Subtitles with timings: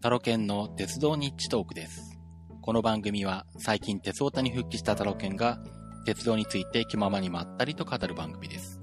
[0.00, 2.16] タロケンの鉄道ニッチトークです。
[2.62, 5.58] この番組は最近鉄オタに復帰したタロケンが
[6.06, 8.80] 鉄道について気ままにまったりと語る番組です。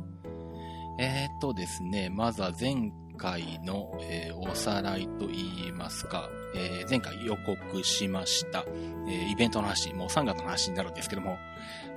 [0.99, 8.65] えー、っとですね、まずは前回の、えーおさらいと言いますか、えー前回予告しました、
[9.07, 11.37] えイベントの話、もう3月の話になるんですけども、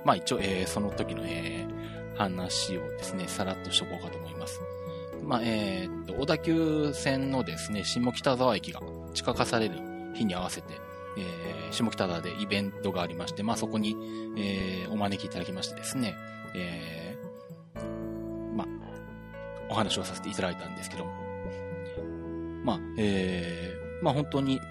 [0.05, 1.67] まあ一応、えその時の、え
[2.15, 4.61] 話をですね、さらっとしとこうかと思います。
[5.23, 8.81] まあ、えっと、小田急線のですね、下北沢駅が
[9.13, 9.75] 地下化される
[10.13, 10.73] 日に合わせて、
[11.17, 13.95] えー下北沢でイベントがありまして、まあそこに、
[14.37, 16.15] えーお招きいただきましてですね、
[16.55, 18.67] えーまあ、
[19.69, 21.11] お話をさせていただいたんですけども、
[22.63, 24.61] まあ、えーまあ本当に、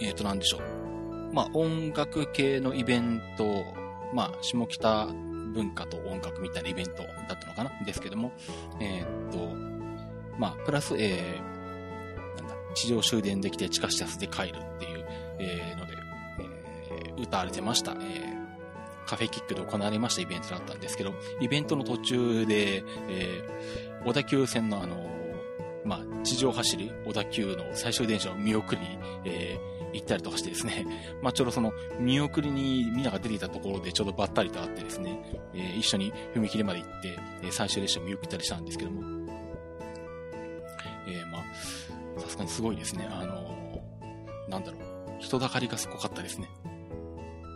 [0.00, 1.34] えっ、と、なんでしょう。
[1.34, 3.64] まあ音楽系のイベント、
[4.14, 8.32] まあ下北文化と音楽みたいなイベントだったのかなですけども、
[8.80, 9.54] えーと、
[10.38, 11.49] まあ、プラス、えー、
[12.74, 15.06] 地上終電できて地下施設で帰るっていう、
[15.38, 15.92] えーので、
[16.90, 17.92] えー歌われてました。
[17.92, 18.40] えー
[19.06, 25.10] カフェキックで行われましたイベントだったんですけど、イベントの途中で、えー小田急線のあの
[25.84, 30.86] まあ、地上走る小田急の最終電車を見送りに、えー行ったりとかしてですね、
[31.20, 35.20] まあ、ちょうどその見送りにみんなが出ていたところでちょうどばったりと会ってですね、
[35.52, 39.02] えー一緒に踏切まで行って、えー最終列車を見送ったりしたんですけども、
[41.08, 41.44] えーまあ、
[42.20, 43.08] さすがにすごいですね。
[43.10, 43.56] あの
[44.48, 44.80] なんだろう、
[45.20, 46.48] 人だかりがすごかったですね。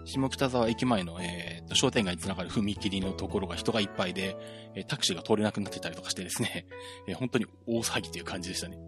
[0.04, 4.36] 下北沢駅前の、えーと商店街につながる踏切のところが人がいっぱいで、
[4.74, 6.66] えータクシーが通れなくなってたりとかしてですね、
[7.08, 8.78] えー本当に大騒ぎという感じでしたね。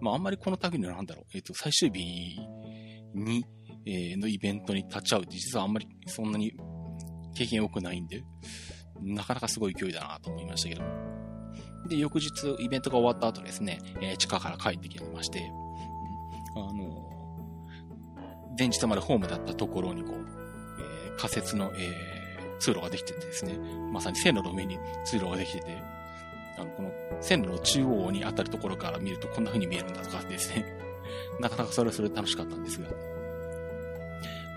[0.00, 2.38] まあ、あんまりこの旅のなんだろう、えっ、と、最終日
[3.14, 3.44] に、
[3.86, 6.52] えーのイベントに立ち会うって実はあんまりそんなに
[7.34, 8.22] 経験多くないんで、
[9.00, 11.21] なかなかすごい勢いだなと思いましたけど。
[11.86, 15.50] で、翌日イベントが終わった後ですね、えー地下から帰ってきまして、
[16.54, 17.08] あの
[18.58, 20.14] 前日までホームだったところにこう、
[21.06, 22.22] えー仮設の、えー
[22.62, 23.58] 通路ができててですね、
[23.92, 25.82] まさに線路の上に通路ができてて、
[26.56, 30.64] あの、この線路の中央に当たるところから見るとこんな風に見えるんだとかですね、
[31.40, 32.88] なかなかそれはそれで楽しかったんですが、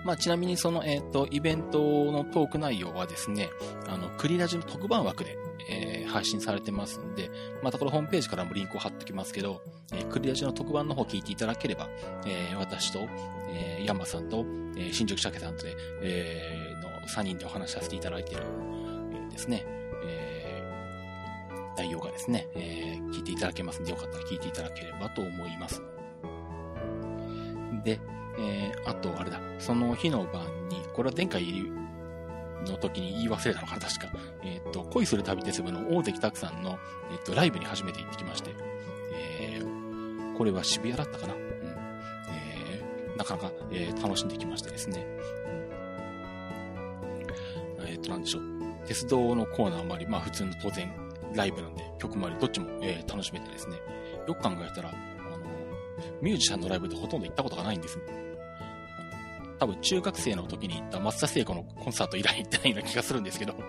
[0.04, 3.48] まあ、ちなみにその、えっ、と、イベントのトーク内容はですね、
[3.88, 5.36] あの、クリラジの特番枠で、
[5.68, 7.30] えー配信されてますんで、
[7.62, 9.60] またこれホームページからもリンクを貼っておきますけど、
[9.92, 11.88] えークリラジの特番の方聞いていただければ、
[12.24, 13.00] えー私と、
[13.50, 14.46] えーヤンマさんと、
[14.76, 18.44] えー新宿鮭さんとで、えーの3人でお話しさせていただいている、
[19.28, 19.64] えですね、
[20.04, 25.82] えー内容がですね、えー聞いていただけますんで、よかったら聞いていただければと思います。
[27.84, 28.00] で、
[28.38, 31.42] えーあと、あれだ、その日の晩に、これは前回
[32.66, 34.08] の時に言い忘れたのかな、確か。
[34.42, 36.78] えっ、と、恋する旅鉄部の大関拓さんの、
[37.12, 38.50] えっ、と、ライブに初めて行ってきまして、
[39.12, 41.32] えーこれは渋谷だったかな？
[41.32, 41.40] うん。
[41.40, 45.06] えーなかなか、えー楽しんできましてですね。
[47.78, 48.42] うんえっ、と、なんでしょう。
[48.86, 50.92] 鉄道のコーナーもあり、まあ普通の当然、
[51.34, 53.76] ライブなんで、曲もあり、どっちも、えー楽しめてですね。
[54.28, 54.92] よく考えたら、
[56.20, 57.98] ミュージシャンのライブってほとんど行ったことがないんです。
[59.58, 63.54] 多分中学生の時に行った松田聖子のコンサート以来行ってないような気がするんですけど、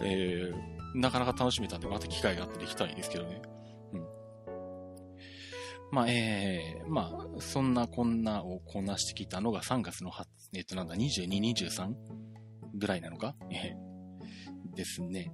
[0.00, 3.42] えーなかなか楽しめたんで、また機会があったら行きたいですけどね。
[3.92, 4.06] うん。
[5.92, 10.24] まあ、えー、まあ、そんなこんなをこなしてきたのが3月の8、
[10.54, 11.92] えっ、と、なんだ、22、23
[12.74, 13.36] ぐらいなのか？
[13.50, 15.30] えーですね。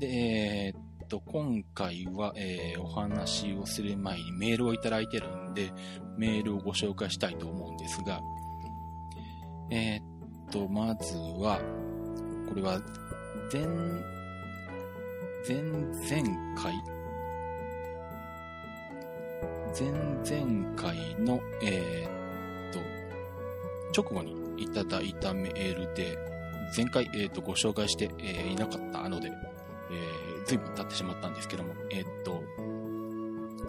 [0.00, 5.72] で、えーっと、今回は、えーお話をする前にメールをいただいてるんで、
[6.16, 8.20] メールをご紹介したいと思うんですが、
[9.70, 11.60] えーっと、まずは、
[12.48, 12.80] これは、
[13.52, 13.62] 前、
[15.46, 16.72] 前々回
[19.78, 22.72] 前々回の、えーっ
[23.92, 26.16] と、直後にいただいたメールで、
[26.76, 32.42] 前回、えーっと、ご紹介して、えーいなかったので、えー、随分経ってしまったんですけども、えっと、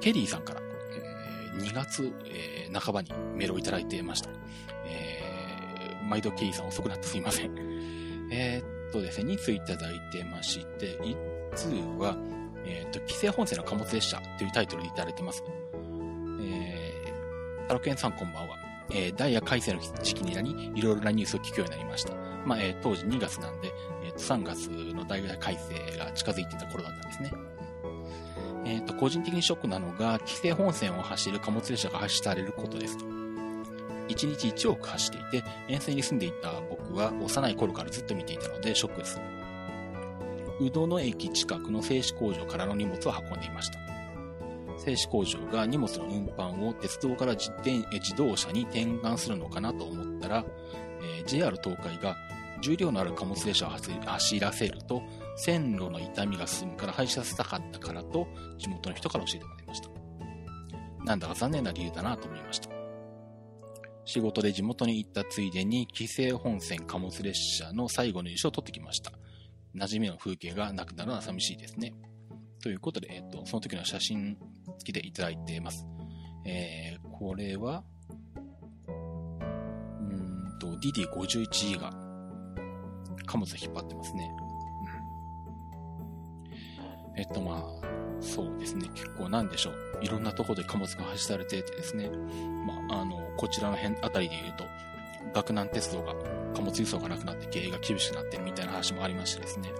[0.01, 4.29] ケリーさんから、えー2月、えー半ばにメールをいただいてました。
[4.85, 7.51] えー毎度ケリーさん遅くなってすいません。
[8.31, 12.15] えーっとですね、2通いただいてまして、1通は、
[12.65, 15.43] えーっと、規制本線の貨物列車というタイトルでいただいてます。
[16.41, 18.57] えー、タロケンさんこんばんは。
[18.91, 22.13] えーダイヤ改正の時期になり、いろいろなニュースを聞くようになりました。
[22.45, 23.71] まあ、えー当時2月なんで、
[24.17, 27.31] 3月のダイヤ改正が近づいてた頃だったんですね。
[28.65, 33.05] えっ、と、個人的にショックなのが、規制本線を走る貨物列車が発車されることですと。
[34.07, 39.19] 1日1億走っていて、沿線に住んでいた僕は幼い頃からずっと見ていたのでショックです。
[40.59, 43.79] 宇野の駅近くの製紙工場からの荷物を運んでいました。
[44.77, 50.45] 製紙工場が荷物の運搬を鉄道から自転自動車に転換するのかなと思ったら、
[51.01, 52.15] えー、JR 東海が
[52.65, 55.03] 重量のある貨物列車を走らせると
[55.35, 58.27] 線路の痛みが進むから廃止させたかったからと
[58.57, 59.89] 地元の人から教えてもらいました。
[61.05, 62.69] なんだか残念な理由だなと思いました。
[64.05, 69.11] 仕事で地元に行ったついでに、紀勢本線貨物列車の最後の優勝を取ってきました。
[69.75, 71.93] 馴染みの風景がなくなるのは寂しいですね。
[72.61, 74.37] ということで、えっ、と、その時の写真
[74.79, 75.85] 付きでいただいています。
[76.45, 77.83] えー、これは、
[78.87, 78.91] う
[80.03, 82.04] んと、DD51 が
[83.25, 84.31] 貨物引っ張ってますね。
[87.13, 87.19] うん。
[87.19, 87.85] えっと、まあ、
[88.21, 89.75] そうですね、結構なんでしょう。
[90.01, 92.09] いろんなとこで貨物が発されててですね、
[92.65, 94.65] まあ、あの、こちらの辺あたりで言うと、
[95.33, 96.13] 岳南鉄道が
[96.53, 99.71] 貨物輸送がなくなって経営が厳しくなってるみたいな話もありましてですね。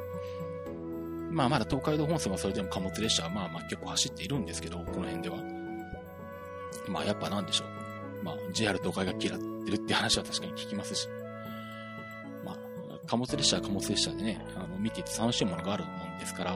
[1.32, 5.38] まあまだ東海道本線はそれでも貨物列車はまあまあ結構走っているんですけど、この辺では。
[6.88, 8.24] まあやっぱなんでしょう。
[8.24, 11.08] まあ JR 東海が嫌ってるって話は確かに聞きますし。
[13.08, 16.56] 貨物列車は貨物列車でね、あの見ていて楽しいものがあるもんですから、あ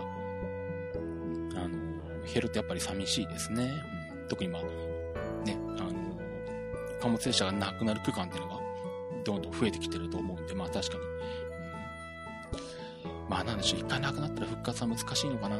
[1.67, 3.71] の、減るとやっぱり寂しいですね。
[4.21, 4.63] うん、特にまあ、
[5.45, 5.91] ね、あの、
[6.99, 8.59] 貨物列車がなくなる区間っていうのが
[9.23, 11.03] どんどん増えてきてると思うんで、まあ確かに。
[11.03, 11.07] う
[13.27, 15.57] ん、まあなんでしょう、一回なくなったら復活は難しいのかな。
[15.57, 15.59] う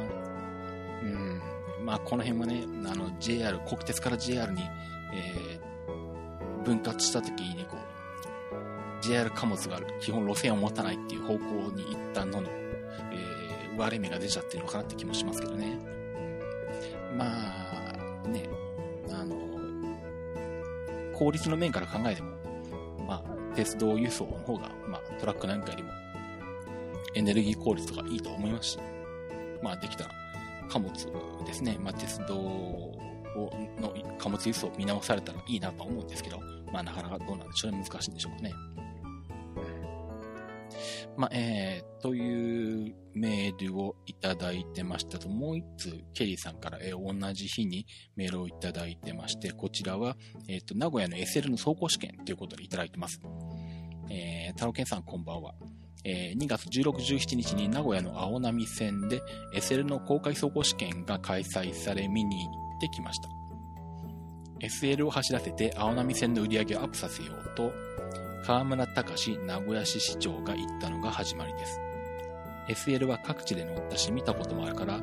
[1.04, 1.40] ん。
[1.84, 4.62] まあこの辺はね、あの JR、国鉄から JR に、
[5.14, 7.89] えー、分割した時にこう、
[9.00, 12.48] JR 貨物が基本路線を持たないっていう方向に一旦のの、
[13.12, 15.78] えー、割れ目が出ちゃってるのかなって気もしますけどね。
[17.12, 18.48] うん、まあ、ね、
[19.10, 19.36] あの、
[21.16, 22.30] 効率の面から考えても、
[23.06, 25.90] まあ、鉄道輸送の方が、まあ、トラックなんかよりも、
[27.14, 28.78] エネルギー効率とかいいと思いますし、
[29.62, 30.10] まあ、できたら、
[30.68, 30.92] 貨物
[31.44, 33.00] ですね、まあ、鉄道を
[33.80, 36.40] の貨物輸送を見直されたらいいなと思うんですけど、
[36.72, 38.52] まあ、なかなかどうなんでしょうね、難しいんでしょうかね。
[41.20, 47.84] まあ、えー、というメールをいただいてましたと、もう一通、ケリーさんから、えー、同じ日に
[48.16, 50.16] メールをいただいてまして、こちらは、
[50.48, 53.20] えっ、ー、と、名古屋の SL の走行試験ということでいただいてます。
[54.08, 55.52] えー、太郎健さんこんばんは。
[56.04, 59.20] えー、2月16、17日に名古屋の青波線で
[59.54, 63.28] SL の公開走行試験が開催され見に行ってきました。
[64.66, 67.74] SL を走らせて青波線の売り上げをアップさせようと、
[68.42, 71.80] 河村隆名古屋市市長が言ったのが始まりです。
[72.68, 75.00] SL は各地で乗ったし見たこともあるから、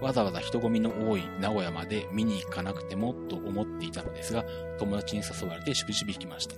[0.00, 4.44] わざわざ人混みの多い名古屋まで見に行かなくてもと思っていたのですが、
[4.78, 6.56] 友達に誘われてしぶしぶ行きました。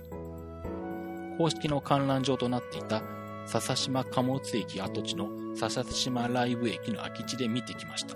[1.37, 3.01] 公式の観覧場となっていた
[3.45, 8.15] 笹島貨物駅跡地の笹島ライブ駅の空き地で見てきました。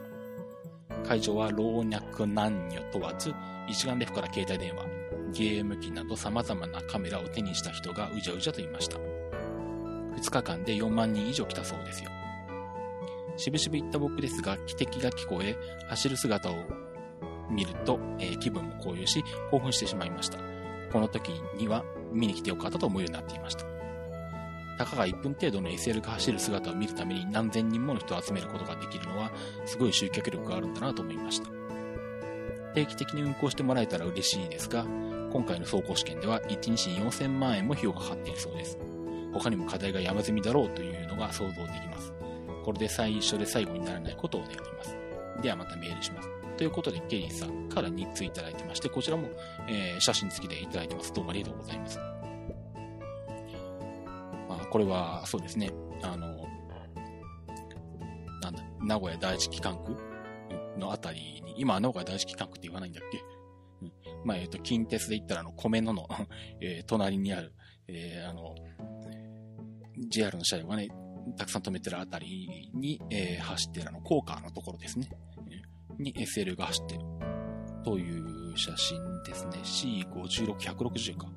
[1.08, 3.34] 会場は老若男女問わず、
[3.68, 4.86] 一眼レフから携帯電話、
[5.34, 8.98] ゲーム機など様々なカメラを手にした人がうじゃうじゃといました。
[8.98, 12.10] 2日間で4万人以上来たそうですよ。
[13.38, 15.56] しぶしぶ行った僕ですが、汽笛が聞こえ、
[15.90, 16.56] 走る姿を
[17.50, 20.40] 見ると、えー、気分も高揚し、興奮してしまいました。
[20.92, 23.66] この時には見に来てよかったと思うようになっていました。
[24.78, 29.32] たかが1分程度の SL が走る姿を見るために何千人もの人を集めることができるのは、
[29.66, 31.50] すごい集客力があるんだなと思いました。
[32.74, 34.86] 定期的に運行してもらえたら嬉しいですが、
[35.38, 38.80] 今回の走行試験では1日4000万円も費用がかかっているそうです。
[39.32, 42.12] 他にも課題が山積みだろうというのが想像できます。
[42.66, 44.98] これで最初で最後にならないことを願います。
[45.44, 46.30] ではまたメールします。
[46.58, 49.28] ということで、ケリーさんから2ついただいてまして、こちらも、
[49.70, 51.14] えー、写真付きでいただいてます。
[51.14, 52.00] どうもありがとうございます。
[54.50, 55.70] まあ、これは、そうですね、
[56.02, 56.48] あの、
[58.42, 59.96] なんだ、名古屋第一機関区
[60.80, 63.22] のあたりに、今は名古屋第一機関区って言わないんだっけ、
[64.24, 66.08] まあ、えっ、ー、と、近鉄で言ったら、あの、米野の
[66.62, 67.54] えー、隣にある、
[67.88, 68.56] えー、あの、
[70.10, 70.90] JR の車両がね、
[71.38, 75.10] たくさん止めてるあたりに、えー、走ってるあの、コーカーのところですね。
[75.98, 77.02] に SL が走ってる。
[77.84, 79.52] という写真ですね。
[79.64, 81.28] C56、160か。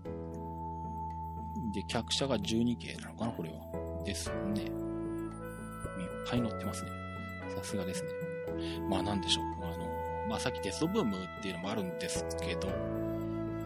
[1.72, 4.04] で、客車が12系なのかな、これは。
[4.04, 4.62] ですね。
[4.62, 4.70] いっ
[6.28, 6.90] ぱい乗ってますね。
[7.56, 8.08] さすがですね。
[8.88, 9.44] まあなんでしょう。
[9.64, 9.99] あの、
[10.30, 12.68] まあさっき鉄道ブームっていうのもあるんですけど、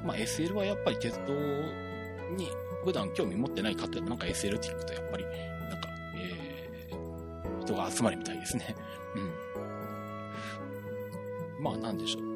[0.03, 1.35] まあ SL はやっぱり鉄道
[2.35, 2.49] に
[2.83, 8.75] 普段興味持ってない方でもなんか SL って聞くとやっぱり、なんか、えー、人が集まるみたいですね。
[11.59, 11.63] うん。
[11.63, 12.23] まあなんでしょう。
[12.23, 12.31] うん。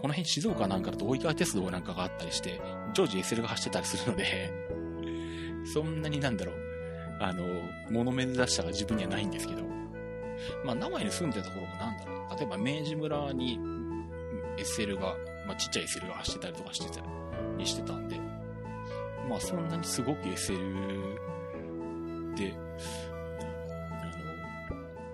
[0.00, 2.60] この辺静岡なんかだと大井川鉄道なんかがあったりして、
[2.94, 4.52] 常時 SL が走ってたりするので
[5.74, 6.56] そんなになんだろう、
[7.18, 7.42] あの、
[7.90, 9.75] 物珍しさが自分にはないんですけど、
[10.64, 12.38] まあ、名古屋に住んでた頃もなんだろう。
[12.38, 13.58] 例えば、明治村に
[14.58, 15.16] SL が、
[15.46, 17.04] まあ、ちっちゃい SL が走ってたりとかしてた
[17.58, 18.18] りしてたんで、
[19.28, 21.14] まあ、そんなにすごく SL
[22.36, 22.54] で、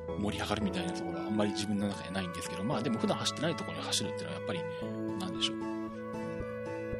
[0.09, 4.61] あの、盛り上がるみたいなところはあんまり自分の中にないんですけど、まあでも普段走ってないところに走るっていうのはやっぱり、
[5.19, 5.57] なんでしょう。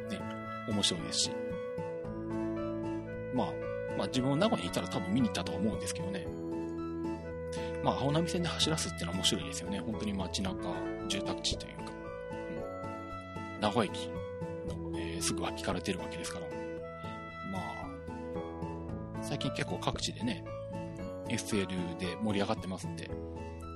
[0.09, 0.19] ね、
[0.69, 1.31] 面白いですし。
[3.33, 3.47] まあ、
[3.97, 6.25] まあ自分も名古屋にいたら多分見に行ったとは思うんですけどね。
[7.83, 9.79] まあ、青波線で走らすっていうのは面白いですよね。
[9.79, 10.57] 本当に街中、
[11.07, 11.83] 住宅地というか、
[13.55, 14.09] うん、名古屋駅
[14.67, 16.47] の、えー、すぐ脇から出るわけですから。
[17.51, 20.45] まあ、最近結構各地でね、
[21.27, 23.09] SL で盛り上がってますんで、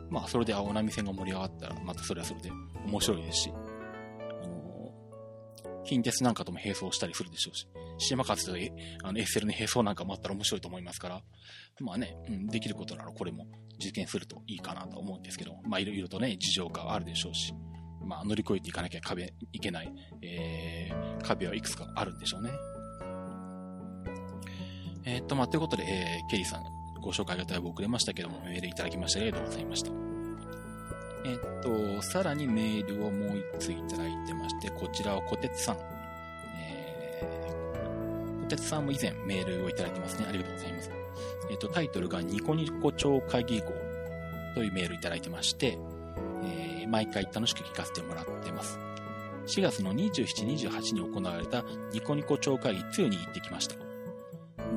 [0.10, 2.50] まあ、それで青波線が盛り上がったら、またそれはそれで
[2.86, 4.92] 面白いですし、あの
[5.84, 8.52] 近鉄なんかとも並走したりするでしょうし、島勝と
[9.04, 11.22] あの SL の並走なんかもあったら面白いと思いますから、
[11.80, 13.46] まあね、うん、できることならこれも
[13.80, 17.54] 実現するといいかなと思うんですけど、まあいろいろとね、事情があるでしょうし、
[18.06, 22.52] まあ乗り越えていかなきゃ壁、いけない、えー、壁はいくつかあるんでしょうね。
[25.08, 26.64] えー、っと、まあ、ということで、えー、ケリーさん、
[27.02, 29.92] ご紹介がだいぶ遅れましたけども、メールいただきましてありがとうございました。
[31.26, 35.78] え、っと、さらにメールをもう一ついただいてまして、こちらは小鉄さん。
[36.60, 37.22] え、
[38.56, 40.26] さんも以前メールをいただいてますね。
[40.28, 40.92] ありがとうございます。
[41.50, 43.74] えっ、と、タイトルがニコニコ超会議号
[44.56, 45.78] というメールいただいてまして、
[46.44, 48.80] えー、毎回楽しく聞かせてもらってます。
[49.48, 51.64] 4月の27、28に行われた
[51.94, 53.76] ニコニコ超会議2に行ってきました。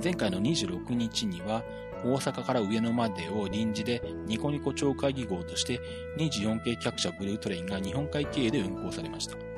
[0.03, 1.63] 前回の26日には
[2.05, 5.81] 大阪から上野までを臨時でニコニコ超会議号として
[6.19, 9.50] 24系客車ブルートレインが日本海経営で運行されました。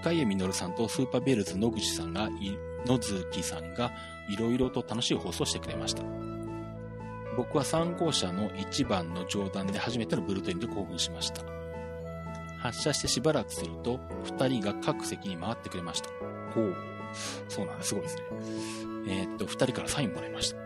[0.00, 2.28] 向江実さんとスーパーベルズ野口さんが、
[2.86, 3.92] 野月さんが
[4.28, 6.02] いろいろと楽しい放送をしてくれました。
[7.36, 11.42] 僕は3号車の1番の上段で初めてのブルートインで興奮しました。
[12.58, 16.08] 発車してしばらくすると、2人が各席に回ってくれました。
[16.54, 16.76] ほう。
[17.48, 17.88] そうなんです。
[17.88, 18.22] すごいですね。
[19.08, 20.56] えー、っと、2人からサインもらいました。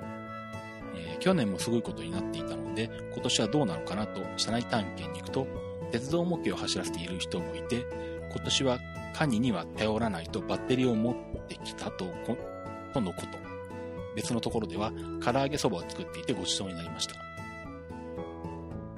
[0.95, 5.47] えー、去年もすごいことになっていたので、今年はどうなのかなと車内探検に行くと、
[5.91, 7.87] 鉄道模型を走らせている人もいて、
[8.31, 8.79] 今年は
[9.17, 11.15] カニには頼らないとバッテリーを持っ
[11.47, 12.05] てきたと、
[12.93, 13.39] とのこと。
[14.15, 14.93] 別のところでは
[15.25, 17.15] 唐揚げそばを作っていてご馳走になりました。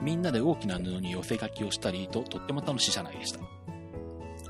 [0.03, 3.39] みんなで大きな布に寄せ書きをしたりととっても楽しい車内でした。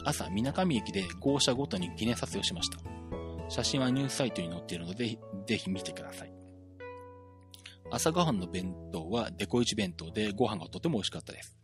[0.05, 2.79] 朝、水上駅で号車ごとに記念撮影をしました。
[3.51, 6.33] 写真はニュースサイトに載っているので、ぜひぜひ見てください。
[7.91, 11.58] 朝ごはんの弁当はデコイチ弁当でご飯がとても美味しかったです。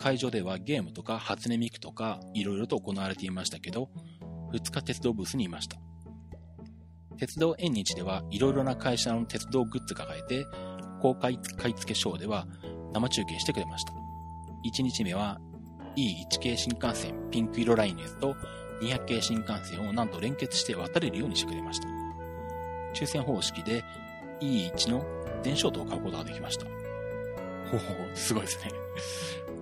[0.00, 3.90] 会場ではゲームとか初音ミクとか色々と行われていましたけど、
[4.50, 5.76] 2日鉄道ブースにいました。
[7.18, 10.46] 鉄道縁日ではいろいろな会社の鉄道グッズが買えて、
[11.02, 12.46] 公開買い付けショーでは
[12.94, 13.92] 生中継してくれました。
[14.64, 15.38] 1日目は
[15.96, 18.34] E1 系新幹線ピンク色ライネスと
[18.80, 21.86] 200系新幹線をなんと連結して渡れるようにしてくれました。
[22.94, 23.84] 抽選方式で
[24.40, 25.04] E1 の
[25.42, 26.64] 電子ートを買うことができました。
[26.64, 28.70] ほうほう、すごいですね。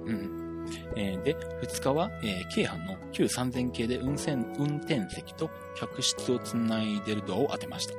[0.09, 0.67] うん。
[0.97, 7.95] えー、で、2日は、えー、京阪の旧3000系で運転運転席と客室をつないでるドアを当てました。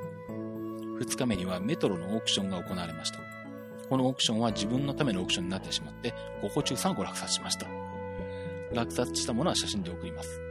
[1.00, 3.20] 2日目にはメトロのオークションが行われました。
[3.90, 7.68] このオークションは自分のためのオークションになってしまって、5個中3個落札しました。
[8.74, 10.42] 落札したものは写真で送ります。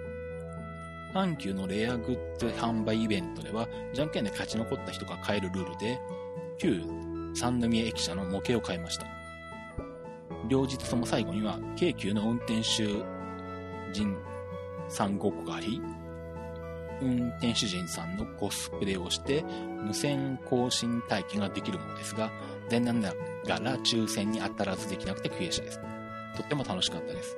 [1.14, 6.00] 阪急のレアグッズ販売イベントでは、じゃんけんで勝ち残った人が買えるルールで、
[6.58, 6.82] 旧
[7.34, 9.17] 三宮駅舎の模型を買いました。
[10.48, 12.86] 両日とも最後には、京急の運転手
[13.92, 14.16] 人
[14.88, 15.80] さんごっこがあり、
[17.00, 19.44] 運転手人さんのコスプレをして、
[19.84, 22.30] 無線更新体験ができるものですが、
[22.68, 25.80] 残念ながら抽選に当たらずできなくて悔しいです。
[26.36, 27.36] とっても楽しかったです。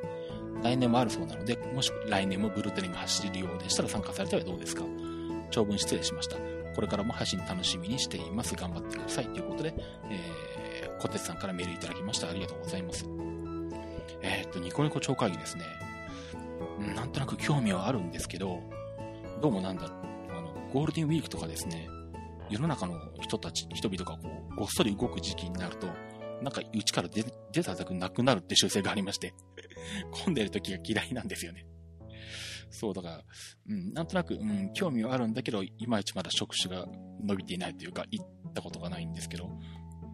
[0.62, 4.85] 来年もあるそうなので、もし来年もブルーテレンが走れるようでしたら参加されてはどうですか
[5.50, 6.37] 長文失礼しました。
[6.75, 8.55] これからも配信楽しみにしています。
[8.55, 9.26] 頑張ってください。
[9.26, 9.75] ということで、
[10.11, 10.50] えー
[11.00, 12.28] 小鉄さんからメールいただきました。
[12.28, 13.07] ありがとうございます。
[14.23, 15.64] えー、っと、ニコニコ超会議ですね。
[16.95, 18.61] なんとなく興味はあるんですけど、
[19.40, 21.88] どうもなんだ、あの、ゴールデンウィークとかですね、
[22.50, 25.87] 世の中の人たち、人々がこう、ごっそり動く時期になると、
[26.42, 29.33] なんか家から出出たくなくなるって習性がありまして、
[30.25, 31.66] 混んでる時が嫌いなんですよね。
[32.71, 33.25] そう、だから、
[33.69, 36.87] うん、なんとなく、うん、興味はあるんだけど、いまいちまだ職種が
[37.25, 39.49] 伸びていないというか、行ったことがないんですけど、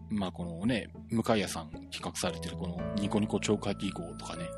[0.09, 4.49] まあこのね、向谷さん企画されてるこのニコニコ超会議号とかね、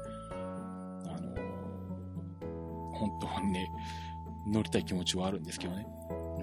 [1.06, 3.72] あのー、本当にね、
[4.48, 5.88] 乗りたい気持ちはあるんですけどね、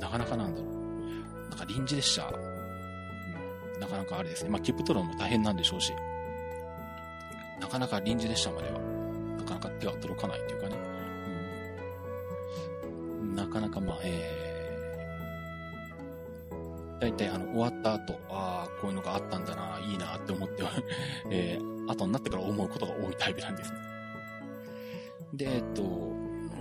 [0.01, 0.77] なかなかなんだろう。
[1.51, 4.51] なんか臨時列車、うん、なかなかあれですね。
[4.51, 5.93] まあ、切符取るのも大変なんでしょうし、
[7.61, 8.79] なかなか臨時列車までは、
[9.39, 10.77] なかなか手が届かないというかね。
[13.23, 14.46] うん、なかなかまあ、えー、
[17.01, 20.63] 大体あの、終わった後、ああ、こういうのがあったんだな、いいなって思って、
[21.31, 23.79] えー、後になってから思うことが多いタイプなんですね。
[25.35, 25.83] で、えっと、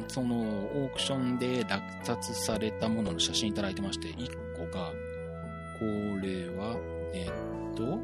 [0.08, 4.92] そのオークションで落札されたものの写真いただいてまして、1個が、
[5.80, 5.86] こ
[6.22, 6.78] れは、
[7.14, 7.98] えっと、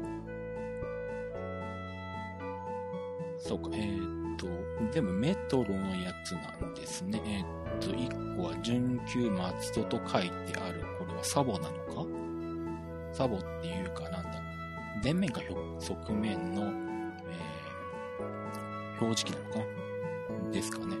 [3.38, 4.46] そうか、えー、っと、
[4.92, 7.20] 全部メトロのやつなんですね。
[7.26, 12.21] えー、っと、1個は準急松戸と書いてある、これはサボなのか？
[13.12, 14.42] サボっていうかなんだ。
[15.02, 15.40] 前面か
[15.78, 19.58] 側面の、えー、表示器なのか
[20.44, 20.50] な？
[20.50, 20.96] ですかね。
[20.96, 20.98] ん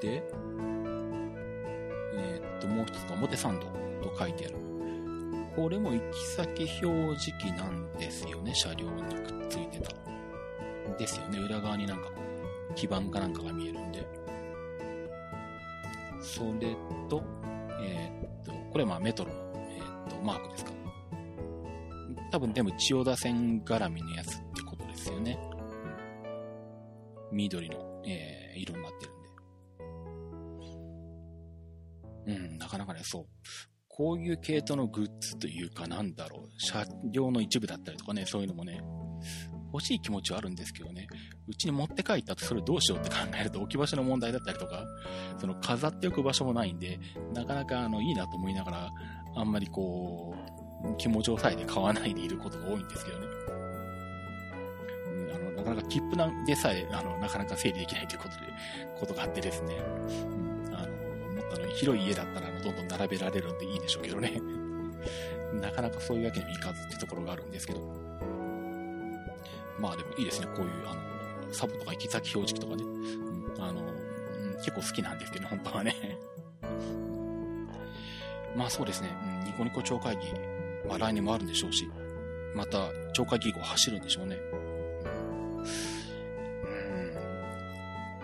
[0.00, 0.22] で、
[2.16, 3.66] えー、っと、もう一つが表参道
[4.02, 4.56] と書いてある。
[5.56, 9.92] これも行き先表示器なんですよね、車両にくっついてた。
[10.98, 12.12] ですよね、裏側になんかこ
[12.70, 14.06] う、基板かなんかが見えるんで。
[16.20, 16.76] それ、
[17.08, 17.22] と、
[18.74, 19.38] これまあメトロの、
[19.70, 20.72] えー、と、マークですか。
[22.32, 25.38] 多分でも千代田線絡みのやつってことですよね。
[27.30, 29.12] 緑の、えー、色になってる
[32.32, 32.40] んで。
[32.50, 33.26] うん、なかなかね、そう。
[33.86, 38.82] こういう系統のグッズというかなんだろう、車両の一部だったりとかね、そういうのもね、
[39.74, 41.08] 欲しい気持ちはあるんですけどね、
[41.48, 44.84] うちに持って帰ったとそれどうしようって考えると置き場所の問題だったりとか、
[45.38, 47.00] その飾っておく場所もないんで、
[47.32, 48.90] なかなかあのいいなと思いながら、
[49.34, 50.32] あんまりこ
[50.84, 53.26] う、気持ちを抑えて買わないでいることが多いんですけどね。
[55.08, 58.36] うん、あのなかなか切符なんでさえあのなかなか整理できないということで、
[59.00, 60.86] ことがあってですね、うん、あの
[61.34, 64.40] もっとあの広い家だったらどんどん並べられるんでいいでしょうけどね。
[65.60, 68.03] なかなかそういうわけにもいかずってところがあるんですけど。
[69.78, 70.46] まあでもいいですね。
[70.54, 72.84] こういう、あの、サブとか行き先表示器とかね。
[72.84, 76.18] うん、あの、ん、結構好きなんですけど、本当はね。
[78.56, 79.10] まあそうですね。
[79.42, 80.32] うん、ニコニコ超会議、
[80.88, 81.88] まあ来年もあるんでしょうし、
[82.54, 84.36] また超会議以降走るんでしょうね。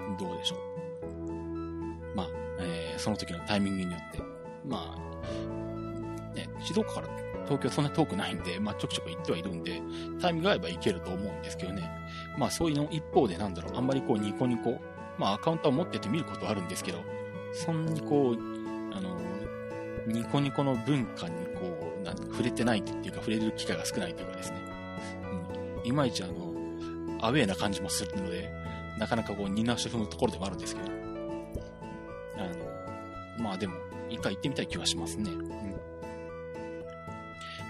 [0.08, 0.60] うん、どうでしょう。
[2.14, 2.28] まあ、
[2.60, 4.22] えー、その時のタイミングによって、
[4.64, 7.08] まあ、ね、静岡から
[7.50, 9.82] 東京そんな遠くないんで、まあ、ちょくちょく行ってはいるんで、
[10.22, 11.90] タイミング合えば行けると思うんですけどね。
[12.38, 14.80] まあ、そういうの一方でなんだろう、あんまりこうニコニコ、
[15.18, 17.00] まあ、アカウントは持ってて見ることはあるんですけど、
[17.52, 18.34] そんなにこう、
[18.94, 19.20] あの、
[20.06, 24.58] ニコニコの文化にこう、なん触れてないっていうか、触れる機会が少ないというかですね。
[25.82, 25.88] うん。
[25.88, 26.54] いまいちあの、
[27.20, 28.48] アウェーな感じもするので、
[28.96, 30.92] なかなかこう、二なし踏むところでもあるんですけど、
[32.36, 32.42] あ
[33.38, 33.74] の、まあでも、
[34.08, 35.30] 一回行ってみたい気はしますね。
[35.30, 35.69] うん。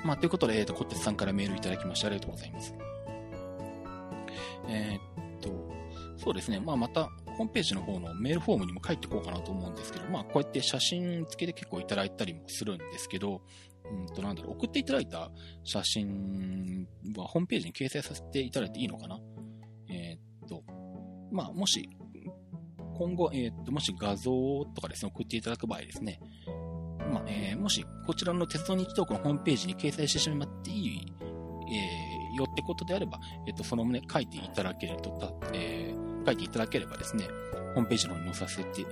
[0.05, 2.75] まあ、ということで、えっ、ー、と、こってつさんからメールいただきましてありがとうございます。
[4.69, 5.51] えー、っと、
[6.17, 6.61] そうですね。
[6.61, 13.43] まあ、また、ホームページの方のメールフォームにも書いていこうかなと思うんですけど、まあ、こうやって写真付きで結構いただいたりもするんですけど、
[13.91, 15.31] うんと、なんだろう、送っていただいた
[15.65, 16.87] 写真
[17.17, 19.19] はホームページに掲載させていただいていいのかな？
[19.89, 20.63] えー、っと、
[21.33, 21.89] まあ、もし、
[22.99, 24.31] 今後、えー、っと、もし画像
[24.75, 26.21] とかですね、送っていただく場合ですね、
[27.11, 35.95] まあ、えー、もし、こちらの鉄道日トークのホームページに掲載してしまっていい、えー、よってことであれば、えっ、と、その旨書いていただけると、え、
[36.27, 37.29] 書いていただければですね、
[37.75, 38.87] ホームページの方に載させてい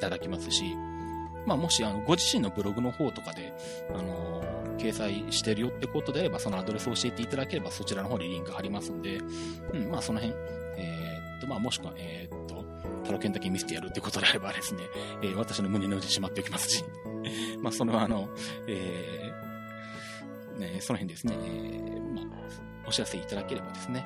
[0.00, 0.74] ただきますし、
[1.46, 3.52] まあ、もし、あの、ご自身のブログの方とかで、
[3.90, 4.42] あの、
[4.78, 9.18] 掲載してるよってことであれば、そのアドレスを教えていただければ、そちらの方にリンク貼りますんで、
[9.72, 10.36] うん、まあ、その辺、
[10.76, 12.47] え、っと、まあ、もしくは、えー、っと、
[13.04, 14.82] タロケンだけ見せてやるってことであればですね、
[15.22, 16.84] えー、私の胸の内しまっておきますし、
[17.62, 18.28] まあ、そのあの、
[18.66, 22.24] えー、ね、その辺ですね、え、まあ、
[22.86, 24.04] お知らせいただければですね、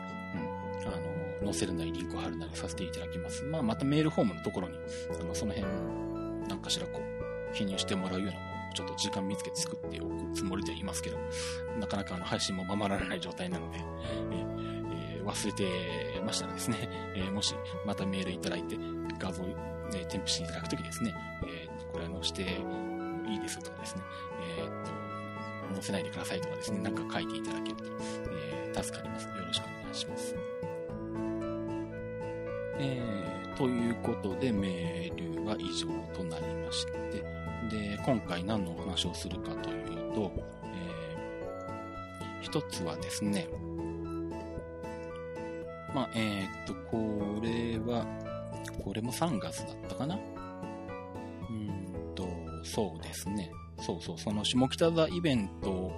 [0.83, 0.97] うん、あ
[1.45, 3.43] の、載せるなりリンクを貼るなりさせていただきます。
[3.45, 4.79] まあ、またメールフォームのところに、
[5.21, 5.71] あの、その辺、
[6.49, 11.19] なんかしらこう、記入してもらうようなものちょっと時間見つけて作っておくつもりでいますけど、
[11.79, 13.83] なかなかあの配信もままならない状態なので、え、
[15.25, 17.55] 忘れてましたらですね、 えー、もし
[17.85, 18.77] またメールいただいて
[19.19, 19.45] 画像、
[19.95, 24.03] え添付していただくときですね、えー、これあのしていいですとかですね、
[24.59, 24.87] えー、っ
[25.69, 27.85] と、載せないでくださいとかですね、なんか書いていただけると、
[28.31, 29.27] えー、助かります。
[29.29, 30.37] よろしくお願いします。
[32.79, 36.93] えー、ということで、メールは以上となりまして、
[37.71, 40.33] で、今回何のお話をするかというと、
[40.65, 43.49] えー、一つはですね、
[45.95, 48.07] まあ、えー、っと、これは、
[48.85, 50.19] これも3月だったかな？
[51.49, 52.27] うんと
[52.65, 53.51] そうですね。
[53.79, 55.93] そうそう、その下北沢イベント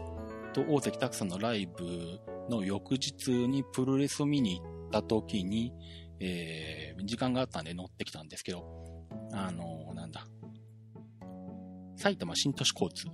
[0.55, 5.73] と大関拓さんのライブの翌日にプロレスを見に行った時に、
[6.21, 8.65] えー、時間があったんで乗ってきたんですけど、
[9.33, 10.27] あのー、なんだ、
[11.97, 13.07] 埼玉新都市交通、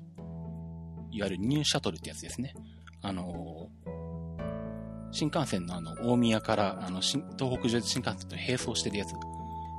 [1.10, 2.54] いわゆるニューシャトルってやつですね。
[3.02, 3.79] あのー、
[5.12, 7.22] 新幹線のあの、大宮から、あの、東
[7.58, 9.14] 北上越新幹線と並走してるやつ。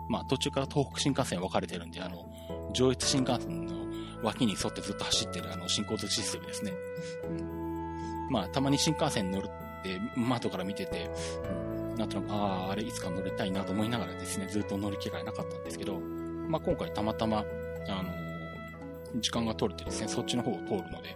[0.09, 2.25] まあ、途中から東北新幹線分かれてるんで、あの、
[2.73, 3.73] 上越新幹線の
[4.23, 6.73] 脇に沿ってずっと走ってるあの、新交通システムですね。
[7.29, 11.09] うん、まあ、たまに新幹線乗るって、窓から見てて、
[11.91, 17.45] うん、なんとなく、ああ、あれいつか乗りたいなと思いながらですね、ずっと乗る機会なかったんですけど、まあ、今回たまたま、
[17.87, 21.15] あの時間が取れてですね、そっちの方を通るので、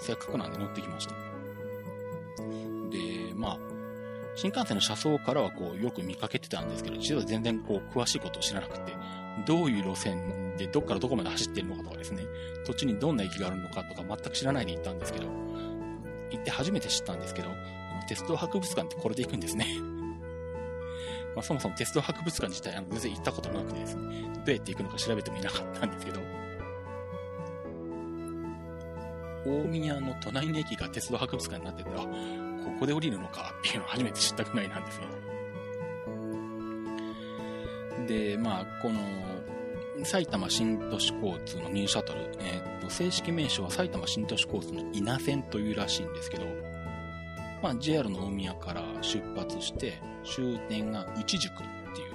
[0.00, 1.31] せっかくなんで乗ってきました。
[4.34, 8.92] 新幹線の車窓からはこうよく見かけてたんですけど、実は全然こう詳しいことを知らなくて、
[9.46, 12.24] どういう路線でどっからどこまで走ってるのかとかですね、
[12.66, 15.26] 途中にどんな駅があるのかとか全く知らないで行ったんですけど、
[16.30, 17.48] 行って初めて知ったんですけど、
[18.08, 19.66] 鉄道博物館ってこれで行くんですね。
[21.34, 24.02] まあ、そもそも鉄道博物館自体あの全然行ったことなくてですね、
[24.44, 26.20] どうやって行くのか調べてもいなかったんですけど、
[29.44, 35.02] 大宮の隣の駅が鉄道博物館になってて、あ、ここで降りるのかっていうのを初めて知ったぐらいなんですよ。
[38.06, 39.00] で、まあ、この、
[40.04, 46.44] 埼玉新都市交通のニューシャトル、えー、と、正式名称は埼玉新都市交通の稲線というらしいんですけど、
[47.62, 51.56] まあ、JR の大宮から出発して、終点が内宿っ
[51.94, 52.14] ていう、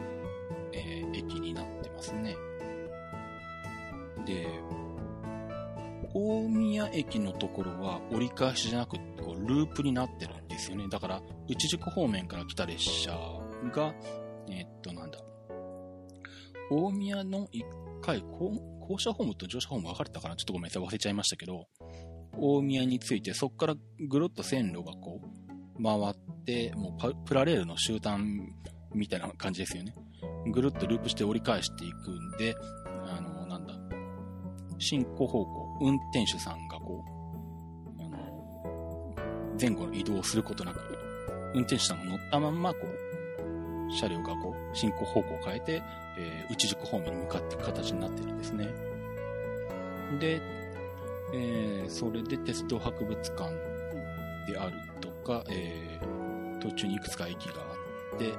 [0.74, 2.36] えー、駅になってますね。
[4.26, 4.48] で、
[6.14, 9.17] 大宮駅のところは折り返しじゃなくて、
[9.48, 10.88] ループになってるんですよね。
[10.90, 13.12] だから、内宿方面から来た列車
[13.74, 13.94] が、
[14.50, 15.20] え、っと、なんだ、
[16.70, 17.64] 大宮の1
[18.02, 20.36] 回、降車ホームと乗車ホーム分かれたかな？
[20.36, 21.68] ちょっとごめんなさい、忘れちゃいましたけど、
[22.40, 23.76] 大宮に着いて、そこから
[24.08, 25.22] ぐるっと線路がこ
[25.80, 28.38] う、回って、もうプラレールの集団
[28.94, 29.94] みたいな感じですよね。
[30.52, 32.56] ぐるっとループして折り返していくんで、
[33.06, 33.74] あの、なんだ、
[34.80, 37.17] 進行方向、運転手さんがこう、
[39.60, 40.80] 前後の移動をすることなく、
[41.54, 45.84] 運転手さんが乗ったまんま、こう、車両がこう、進行方向を変えて、
[46.18, 48.70] えー、内宿方面に向かっていく形になってるんですね。
[50.20, 50.42] で、
[51.34, 53.52] えー、それで鉄道博物館
[54.48, 58.34] であるとか、えー、途中にいくつか駅があって、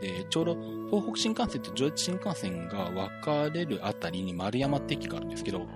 [0.00, 0.56] で、ちょうど
[0.90, 5.66] 東北新幹線と上越新幹線が分かれるあたりに丸山って駅があるんですけど、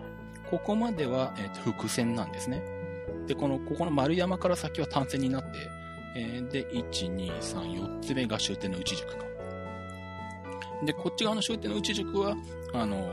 [0.50, 2.79] ここまでは、えー、と伏線なんですね。
[3.26, 5.68] で、この、ここの丸山から先は単線になって、
[6.16, 9.24] えー、で、1、2、3、4つ目が終点の内宿か。
[10.84, 12.34] で、こっち側の終点の内宿は、
[12.72, 13.10] あの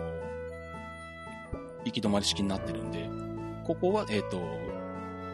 [1.83, 3.09] 行き止まり式になってるんで、
[3.63, 4.41] ここは、えっ、と、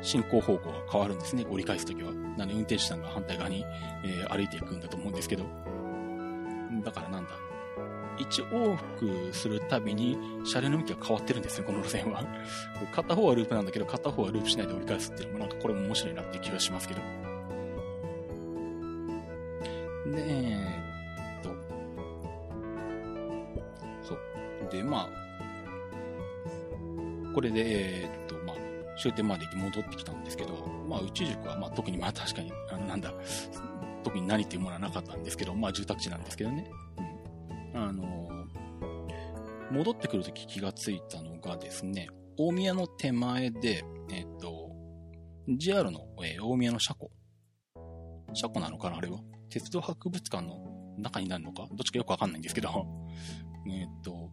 [0.01, 2.11] 進行方向が変わるんですね、折り返すときは。
[2.11, 3.65] なので、運転手さんが反対側に、
[4.03, 5.45] えー、歩いていくんだと思うんですけど。
[6.83, 7.29] だからなんだ。
[8.17, 12.23] 1往復するたびに、車両の向きが変わってるんですよ、この路線は。
[12.93, 17.01] 片方はループなんだけど、片方はループしないで折り返すっていうのも、なんかこれも面白いなっていう気がしますけど。
[20.11, 20.79] で、え
[21.39, 21.49] っと。
[24.03, 25.23] そうで、まあ、
[27.33, 28.55] これで、えー、っと、まあ、
[28.97, 30.53] 終点まで戻ってきたんですけど、
[30.87, 33.13] まあ、宇宙塾は、まあ、特に、まあ、確かに、あの、なんだ、
[34.03, 36.69] 特に何っていうものはなかったんですけど、まあ、住宅地なんですけどね。
[37.73, 38.45] あの
[39.71, 44.71] 戻ってくるとき気がついたのがですね、大宮の手前で、えっ、と、
[45.47, 47.11] JR の、えー、大宮の車庫。
[48.33, 49.19] 車庫なのかなあれは？
[49.49, 50.57] 鉄道博物館の
[50.97, 51.67] 中になるのか？
[51.71, 52.69] どっちかよくわかんないんですけど、
[53.67, 54.29] えっ、と、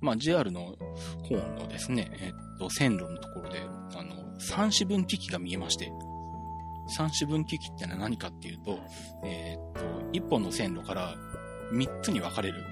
[0.00, 0.76] まあ、JR の
[1.22, 5.90] 方のですね、えっ、と、線路のところで、あの、三子分岐器が見えまして、
[6.88, 8.78] 三子分岐器ってのは何かっていうと、
[9.24, 9.80] えっ、と、
[10.12, 11.14] 一本の線路から
[11.70, 12.62] 三つに分かれる。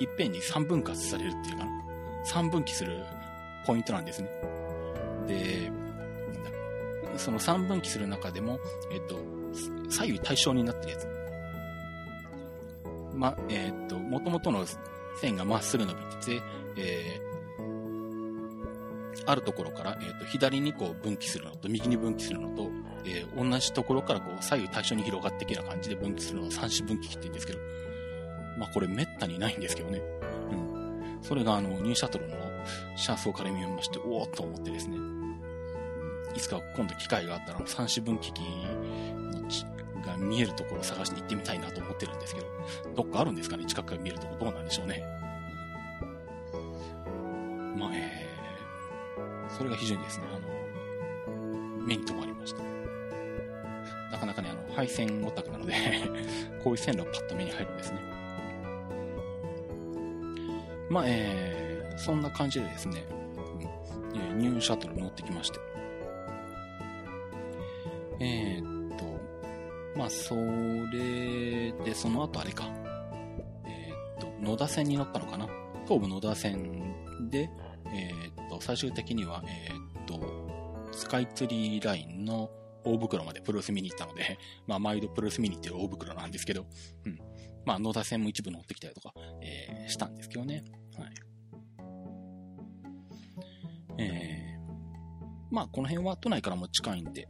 [0.00, 1.70] いっぺんに三分割されるっていうかな。
[2.24, 3.04] 三分岐する
[3.66, 4.28] ポイントなんですね。
[5.26, 5.70] で、
[7.16, 8.58] その三分岐する中でも、
[8.90, 9.18] えっ、と、
[9.88, 11.06] 左右対称になってるやつ。
[13.14, 14.66] ま、えっ、と、元々の
[15.20, 16.42] 線がまっすぐ伸びてて、
[16.76, 22.70] えー、あるところから、えーと、左にこう分岐するのと、右に分岐するのと、
[23.04, 27.58] えー、同じところからこう左右対称に広がっていくような感じで分岐するのを三子分岐って言うんですけど、
[28.58, 30.00] まあこれめったにないんですけどね。
[30.52, 31.18] うん。
[31.22, 32.36] それがあの、ニューシャトルの
[32.96, 34.96] 車窓から見まして、おおっと思ってですね。
[36.34, 38.40] いつか今度機会があったら、三子分岐器
[40.04, 42.46] が見えるところを探して行ってみたいなと思ってるんですけど、
[42.96, 43.64] どっかあるんですかね？
[43.66, 45.02] 近くから見えるところどうなんでしょうね。
[47.76, 48.34] まあ、えー
[49.56, 52.62] それが非常にですね、あの、目に留まりました。
[54.10, 55.72] なかなかね、あの、配線オタクなので
[56.64, 58.00] こういう線路がパッと目に入るんですね。
[60.90, 63.04] まあ、えー、そんな感じでですね、
[64.36, 65.58] ニューシャトル乗ってきまして。
[68.20, 69.04] えー、っと、
[69.96, 72.68] まあ、それで、その後あれか。
[73.66, 75.48] えー、っと、野田線に乗ったのかな
[75.84, 76.94] 東武野田線
[77.30, 77.50] で、
[77.86, 79.70] えー、っと、最終的には、え
[80.00, 80.20] っと、
[80.92, 82.50] スカイツリーラインの
[82.84, 86.66] 大袋までプロレス見に行ったので、 まあ、毎度プロレス見に行ってる大袋なんですけど、
[87.04, 87.18] うん。
[87.66, 90.64] まあ、野田線も一部乗ってきたりとか、えー、したんですけどね。
[90.98, 91.10] はい。
[93.98, 97.28] えー、まあ、この辺は都内からも近いんで、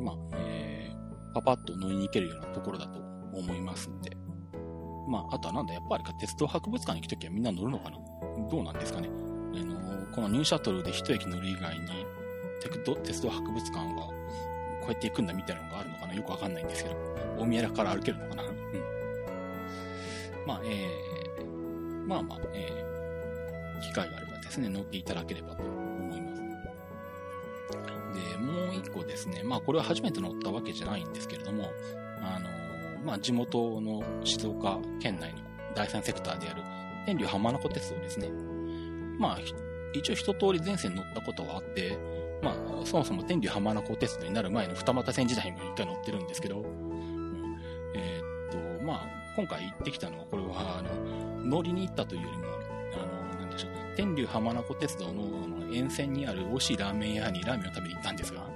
[0.00, 2.98] まあ、えー、パパッと乗りに行けるようなところだと
[3.32, 4.10] 思いますんで。
[5.08, 7.98] まあ、あとはなんだ、やっぱりか鉄道博物館に行くときはみんな乗るのかな？
[8.50, 9.08] どうなんですかね？
[9.54, 11.86] あの、このニューシャトルで一駅乗る以外に、
[13.04, 14.12] 鉄道博物館はこ
[14.88, 16.14] うやって行くんだみたいなのがあるのかな？
[16.14, 16.96] よくわかんないんですけど、
[17.38, 18.42] 大宮から歩けるのかな？
[18.42, 18.65] うん。
[20.46, 26.42] まあ、えー、まあまあ、えー、機会があればですね、乗っていただければと思います。
[26.42, 31.70] で、もう一個ですね、まあこれは初めて乗ったわけじゃないんですけれども、
[32.22, 35.40] あのー、まあ地元の静岡県内の
[35.74, 36.62] 第三セクターである
[37.06, 38.30] 天竜浜名湖鉄道ですね。
[39.18, 39.38] まあ、
[39.94, 41.96] 一応一通り全線乗ったことはあって、
[42.42, 42.54] まあ、
[42.84, 46.64] そもそも天竜浜名湖鉄道になる前の二俣線時代にも一回乗ってるんですけど、
[47.94, 52.44] えー、っと、まあ、今回行ってきたのは、これは、あの、乗りに行ったというよりも、
[52.94, 58.46] あの、なんでしょう、天竜浜名湖鉄道のあの沿線にある美味しいラーメン屋にラーメンを食べに行ったんですが、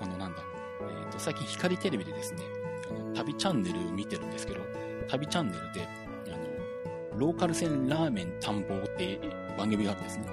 [0.00, 0.42] あの、なんだ、
[0.80, 2.44] えー、っと、最近光テレビでですね、
[2.88, 4.60] あの旅チャンネル見てるんですけど、
[5.08, 5.88] 旅チャンネルで、
[6.28, 9.18] あの、ローカル線ラーメン探訪って
[9.56, 10.26] 番組があるんですね。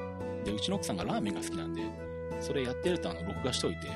[0.43, 1.81] で、うちの奥さんがラーメンが好きなんで、
[2.41, 3.88] それやってるとあの、録画しといて、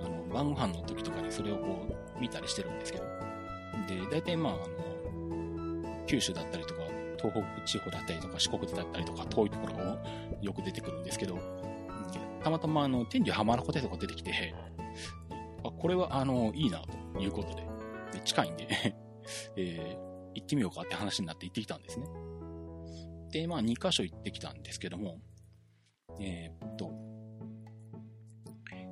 [0.00, 3.17] あの、晩ご飯の時とかにそれをこう、見たりしてるんですけど。
[3.88, 6.82] で、大体まあ、あの、九州だったりとか、
[7.20, 9.98] 東北地方だったりとか、四国だったりとか、遠いところが
[10.40, 11.38] よく出てくるんですけど、
[12.42, 14.54] たまたまあの、天竜浜名湖鉄道が出てきて、
[15.64, 16.82] あ、これはあの、いいな、
[17.14, 17.66] ということで、
[18.12, 18.68] で近いんで
[19.56, 22.06] えー、行ってみようかって話になって行ってきたんですね。
[23.30, 25.18] で、まあ2箇所行ってきたんですけども、
[26.20, 26.92] えー、っと、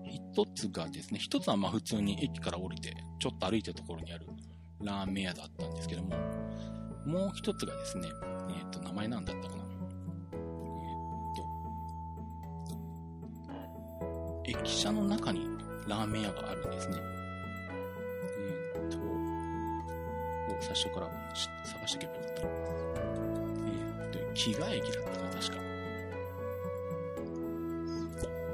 [0.08, 4.26] 一つがですね、一つはまあ普通に駅から降りて、ちょっと歩いたところにある
[4.82, 6.14] ラーメン屋だったんですけども、
[7.06, 8.08] もう一つがですね、
[8.50, 9.64] え、っと、名前なんだったかな。
[14.44, 15.46] え、っと、駅舎の中に
[15.88, 16.96] ラーメン屋があるんですね。
[18.38, 18.98] え、っと、
[20.60, 21.10] 最初から
[21.64, 22.48] 探しておけばよかったな。
[23.68, 25.56] えっと、木賀駅だったかな、確か。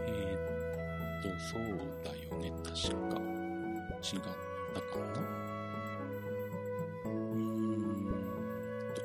[0.06, 0.36] え
[1.18, 1.62] っ、とそう
[2.04, 3.12] だよね、確か。
[4.02, 5.41] 違ったかな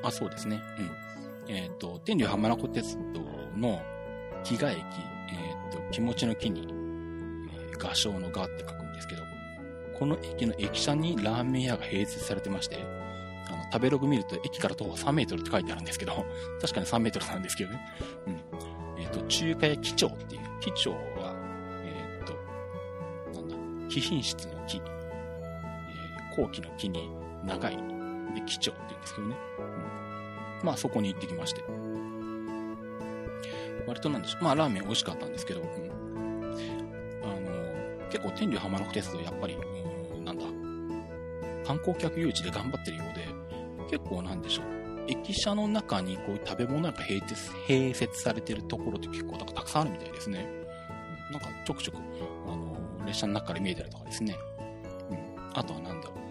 [0.08, 0.62] あ、そうですね。
[1.48, 1.54] うん。
[1.54, 3.22] えっ、ー、と、天竜浜名湖鉄道
[3.58, 3.82] の
[4.44, 9.24] 木賀駅、えっ、ー、と、気持ちの木に、えー、画商の画って書くんですけど、
[9.98, 12.78] この駅の駅舎にラーメン屋が併設されてまして、
[13.48, 16.26] あの、食べログ見ると駅から徒歩3メートルって書いてあるんですけど、
[16.62, 17.80] 確かに3メートルなんですけどね。
[18.28, 19.02] うん。
[19.02, 21.36] えっ、ー、と、中華屋機長っていう、機長は
[23.90, 27.10] 貴品質の木、えー、後期の木に
[27.46, 27.78] 長い、
[28.40, 29.36] で、貴重って言うんですけどね。
[30.60, 31.64] うん、まあ、そこに行ってきまして。
[33.88, 34.44] 割となんでしょう。
[34.44, 35.68] まあ、ラーメン美味しかったんですけど、うん、
[37.24, 40.44] あの、結構天竜浜の鉄道やっぱり、うん、なんだ、
[41.66, 43.28] 観光客誘致で頑張ってるようで、
[43.98, 44.66] 結構なんでしょう。
[45.10, 50.50] 駅舎の中にこういう食べ物が併設併設されてるところって結構たくさんあるみたいですね。
[51.32, 51.98] なんかちょくちょく、
[52.46, 54.36] あの、列車の中から見えたりとかですね。
[55.10, 55.18] うん。
[55.54, 56.27] あとはなんだろう。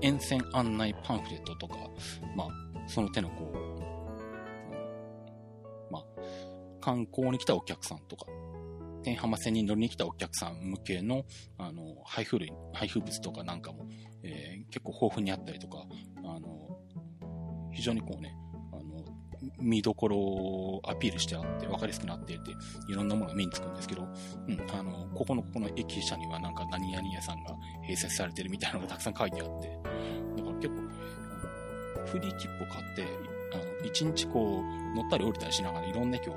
[0.00, 1.76] 沿線案内パンフレットとか、
[2.36, 2.48] まあ、
[2.86, 3.52] その手のこ
[5.90, 6.04] う、まあ、
[6.80, 8.26] 観光に来たお客さんとか、
[9.02, 11.24] 天浜線に乗りに来たお客さん向けの、
[11.56, 13.86] あの、配布類、配布物とかなんかも、
[14.22, 15.84] えー、結構豊富にあったりとか、
[16.24, 16.78] あの、
[17.72, 18.34] 非常にこうね、
[19.60, 22.52] 見どころをアピールしてあって分かりやすくなっていて、
[22.88, 27.54] いろんなものが目につくんですけど、うん、あの、ここのここの駅舎にはなんか何々屋さんが
[27.88, 29.68] 併設されてるみたいなのがたくさん書いてあって、
[30.36, 30.82] だから結構、
[32.06, 33.04] フリー切符を買って、
[33.52, 36.36] あの、一日こう、乗ったり降りたりしながらいろんな駅を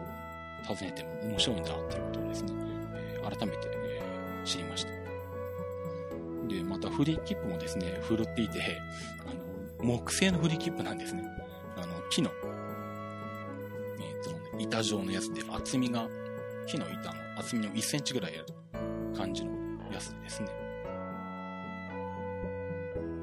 [0.68, 2.54] 訪ねても面白いんだっていうことをですね、
[2.96, 4.02] え、改めて、え、
[4.46, 4.92] 知りました。
[6.48, 8.82] で、またフリー切符もですね、振るっていて、
[9.80, 11.24] あの、木製のフリー切符なんですね。
[11.78, 12.30] あの、木の
[14.64, 16.08] 板状のやつで厚みが
[16.68, 18.46] 木の板の厚みの1センチぐらいある
[19.16, 19.52] 感じの
[19.92, 20.50] やつですね。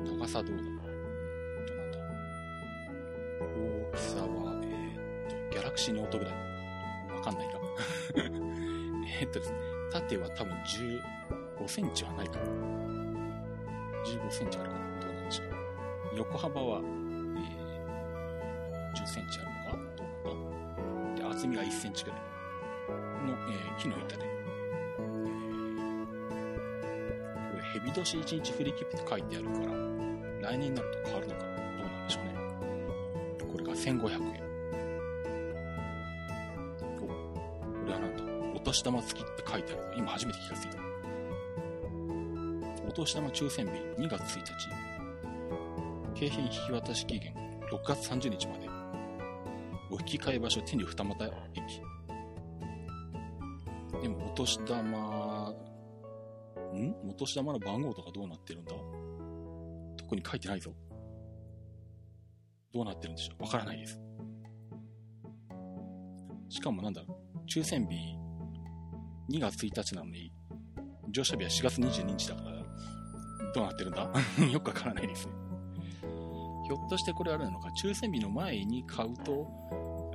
[0.05, 0.63] 長さどうだ？
[0.63, 0.73] ろう
[1.77, 1.99] なんだ
[3.93, 4.27] 大きさは、
[4.63, 6.35] えー、っと、ギャラクシーノートぐらい。
[7.15, 7.59] わかんないか。
[9.21, 9.59] えっとですね、
[9.93, 11.01] 縦は多分15
[11.69, 12.45] センチはないかな。
[14.05, 15.49] 15センチあるかなどうなんでしょう。
[16.17, 16.87] 横幅は、えー、
[18.95, 19.48] 10センチあるかな、
[21.39, 22.21] 厚みが1センチぐらい
[23.25, 32.35] の、えー、木の板で、えー、これ、ヘビ年1日フリーキップって書いてあるから、来年になると変わるのかどうなんでしょうね。
[33.53, 34.43] これが1500円。
[36.83, 37.09] お、こ
[37.87, 38.23] れはなんだ
[38.57, 39.83] お年玉付きって書いてある。
[39.97, 40.79] 今初めて気がついた。
[42.89, 43.73] お年玉抽選日
[44.03, 44.53] 2月1日。
[46.17, 47.33] 景品引き渡し期限
[47.71, 48.68] 6月30日まで。
[49.99, 51.81] お引き換え場所天竜二俣駅。
[54.03, 55.55] でも、お年玉、
[56.73, 56.95] ん？
[57.11, 58.73] お年玉の番号とかどうなってるんだ？
[59.97, 60.73] 特に書いてないぞ。
[62.73, 63.43] どうなってるんでしょう？
[63.43, 64.01] わからないです。
[66.49, 67.03] しかもなんだ
[67.47, 67.97] 抽選日
[69.31, 70.33] 2月1日なのに、
[71.11, 72.51] 乗車日は4月22日だから、
[73.55, 74.11] どうなってるんだ？
[74.53, 75.33] よくわからないですね。
[76.67, 79.47] ひょっとしてこれあるのか、抽選日の前に買うと、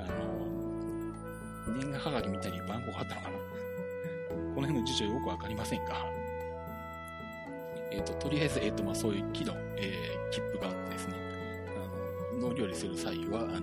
[0.03, 3.37] あの、年賀はがきみたいに番号があったのかな？
[4.55, 6.05] この辺の事情よくわかりませんが、
[7.93, 11.13] えっ、ー、と、とりあえず、えっ、ー、と、まあ、そういう木の、えー、切符があってですね、
[12.31, 13.61] あの、乗り降りする際は、あの、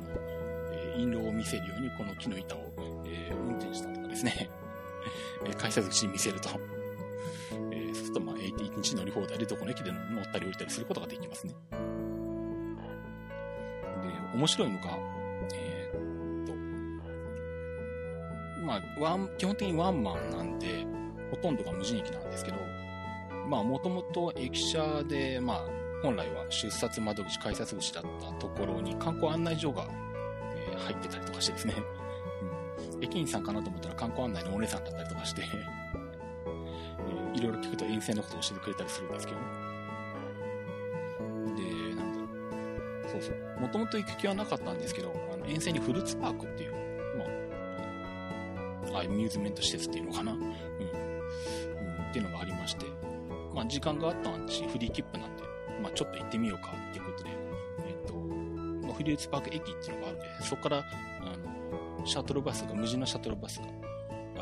[0.73, 2.73] え、印籠を見せるように、この木の板を、
[3.05, 4.49] え、運転したとかですね、
[5.47, 6.49] え、改札口に見せると、
[7.73, 11.55] えー、そうすると、まあ、1日乗り放題でどこの駅で乗ったり降りたりすることができますね。
[11.73, 11.79] で、
[14.39, 14.97] 面白いのが、
[18.71, 20.87] まあ、ワン、基本的にワンマンなんで、
[21.33, 22.59] ほとんどが無人駅なんですけど、
[23.49, 25.65] まあ、もともと駅舎で、まあ、
[26.05, 29.89] 本来は出札窓口、改札口だったところに観光案内所が、
[30.55, 31.75] えー、入ってたりとかしてですね、
[32.95, 39.39] うん、駅員さんかなと思ったら観光案内のお姉さんだったりとかしてえー、いろいろ聞くと沿線のことを教えてくれたりするんですけど、
[41.57, 42.25] で、なんだろ
[43.09, 43.11] う。
[43.11, 43.61] そうそう。
[43.61, 46.80] もともと行く気はなかったんですけど、あの沿線にフルーツパークっていう、
[49.01, 52.87] アミューズメント施設っていうのかな、うん、うん、っていうのがありまして、
[53.55, 55.43] まあ、時間があったんし、フリー切符なんで、
[55.83, 57.31] まあ、ちょっと行ってみようかっていうことで、
[57.87, 63.67] えっ、と、まあ、フリーツパーク駅っていうのがあるんで、そこから、あの、シャトルバスが、無人のシャトルバスが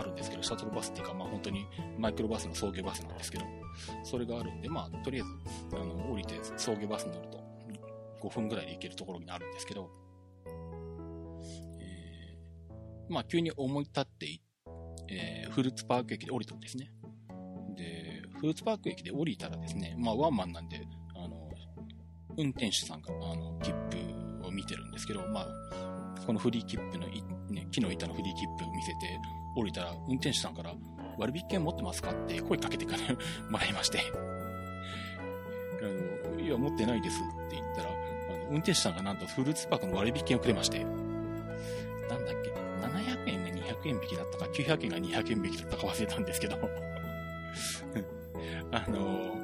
[0.01, 1.67] あるんですけど、シャトルバスっていうか、まあ本当に
[1.99, 3.45] マイクロバスの送迎バスなんですけど、
[4.05, 7.39] それがあるんで、まあとりあえず、あの、降りて送迎バスに乗ると、
[8.23, 9.91] 5分ぐらいで行けるところになるんですけど、
[13.09, 14.27] まあ急に思い立って
[15.09, 16.91] えー、フルーツパーク駅で降りたんですね。
[17.77, 20.81] で、フルーツパーク駅で降りたらですね、まあワンマンなんで、
[21.17, 21.49] あの、
[22.37, 27.07] 運転手さんが、あの、切符を見てるんですけど、まあ、このフリー切符の、
[27.51, 28.97] ね、木の板のフリー切符を見せて、
[29.57, 30.73] 降りたら、運転手さんから、
[31.19, 32.13] 割引券持ってますか？
[32.13, 32.99] って声かけてから
[33.51, 33.99] もらいまして。
[35.83, 42.51] あの、いや、持ってないですって言ったら、あの運転手さんがなんとフルーツパークの割引券をくれまして、なんだっけ、
[42.87, 43.38] 700円？
[43.89, 46.57] 円引きだったか、900円が200円引きだったか忘れたんですけど
[48.73, 49.37] あの、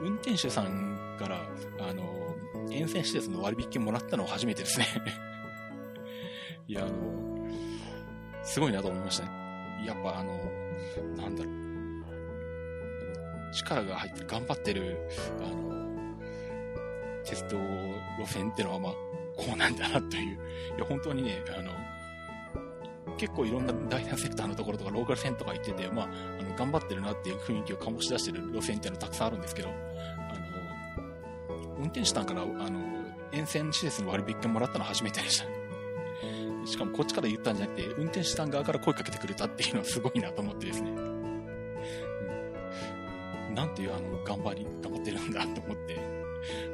[0.00, 1.40] 運転手さんから、
[1.80, 2.36] あの、
[2.70, 4.86] 沿線施設の割引券もらったのは初めてですね
[6.66, 6.92] いや、あの、
[8.42, 9.30] すごいなと思いましたね。
[9.86, 10.38] やっぱあの、
[11.16, 11.54] なんだろう。
[13.54, 14.98] 力が入って頑張ってる、
[15.38, 15.74] あの、
[17.24, 17.58] 鉄道
[18.18, 18.92] 路線ってのはまあ、
[19.36, 20.38] こうなんだなという。
[20.76, 21.70] いや、本当にね、あの、
[23.16, 26.08] 結構いろんな第三セクターのところとかローカル線とか行ってて、まあ、
[26.40, 29.72] あの、頑張ってるなっていう雰囲気を醸し出してる路線っていうのはたくさんあるんですけど、あ
[31.58, 32.80] の、運転手さんから、あの、
[33.32, 35.46] 沿線施設の割引券もらったのは初めてでした。
[36.66, 40.90] しかもこっちから言ったんじゃなくて、運転手さん側から声かけてくれたっていうのはすごいなと思ってですね。
[40.90, 40.92] う
[43.52, 45.98] ん、なんていうあの、頑張り、頑張ってるんだと思って、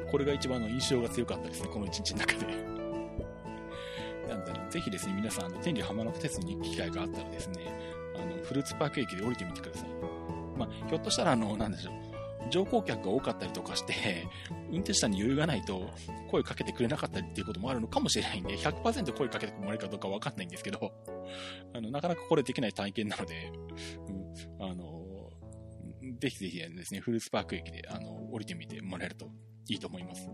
[0.09, 2.70] これが一番の印象が強かったですね、この一日の中で。
[4.31, 7.55] なんだろう、ぜひですね、皆さん、あの、天理浜名湖鉄に行く機会があったらですね、
[8.15, 9.89] あの、フルーツパーク駅で降りてみてください。
[10.57, 14.27] まあ、ひょっとしたら、あの、なんでしょう、乗降客が多かったりとかして、
[14.69, 15.89] 運転手さんに余裕がないと
[16.29, 20.93] 声かけてくれなかったりっていうこともあるのかもしれないんで、100%声かけてもらえるかどうかわかんないんですけど、
[21.73, 23.51] あの、なかなかこれできない体験なので、
[24.59, 25.01] うん、あの、
[26.19, 29.29] ぜひぜひですね、フルーツパーク駅で、あの、降りてみてもらえると
[29.67, 30.29] いいと思います。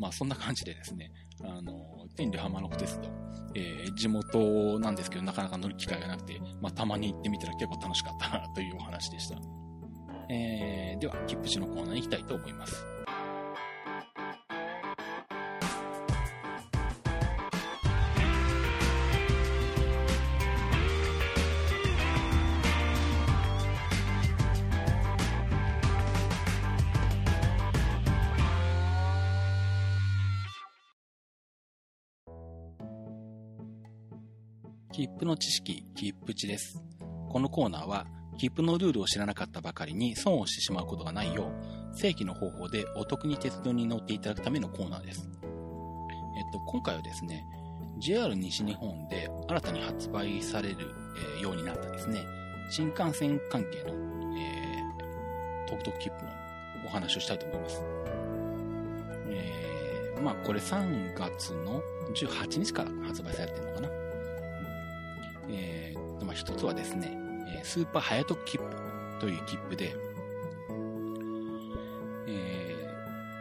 [0.00, 1.12] まあそんな感じでですね、
[1.44, 3.08] あの、天竜浜の鉄道、
[3.54, 9.36] えー、地元なんですけどなかなか乗る機会がなくて、まあたまに行ってみたら結構楽しかったなというお話でした。
[10.30, 12.86] えー、では、切符地のコーナーに行きたいと思います。
[35.30, 36.82] の知識、切符値です。
[37.28, 38.04] このコーナーは、
[38.36, 41.52] 切符のルールを知らなかったばかりに損をしてしまうことがないよ
[41.92, 45.28] う、正規の方法でお得に鉄道に乗っていただくためのコーナーです。
[45.44, 47.44] えっと、今回はですね、
[48.00, 50.76] JR 西日本で新たに発売される、
[51.36, 52.24] えー、ようになったですね、
[52.68, 53.94] 新幹線関係の、
[54.36, 56.30] えー、トクトク切符の
[56.86, 57.82] お話をしたいと思います。
[59.28, 61.80] えー、まあこれ3月の
[62.16, 63.99] 18日から発売されてるのかな。
[65.52, 67.16] えー、まあ、一つはですね、
[67.62, 68.64] スーパーハヤト切符
[69.20, 69.94] という切符で、
[72.26, 72.86] え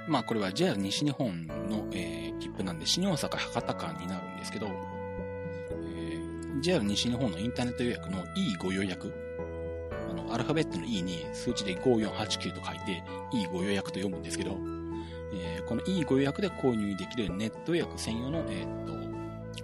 [0.08, 9.14] ー、まあこれは JR 西日本の、えー、切符なんで、新大阪博多間になるんですけど、えー、JR 西日本のインターネット予約の E ご予約、
[10.10, 13.04] あの、アルファベットの E に数値で5489と書いて
[13.34, 14.58] E ご予約と読むんですけど、
[15.34, 18.88] えー、この E ご予約で購入できるネット予約専用の、えー、っ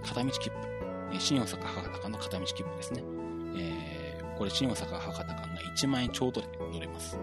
[0.06, 0.75] 片道切符。
[1.18, 3.02] 新大阪博多間の片道切符ですね。
[3.56, 5.46] えー、これ新大阪博多間が
[5.76, 7.18] 1万円ちょうどで乗れます。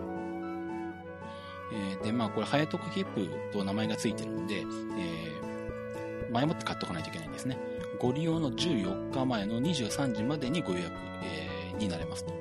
[1.73, 7.57] えー、で、まあこれ、早得切符と名前が付いてるんで、えー、前もって買っとかないといけないんですね。
[7.99, 12.31] ご利用の14日前の23時までにご予約、えー、になれますと。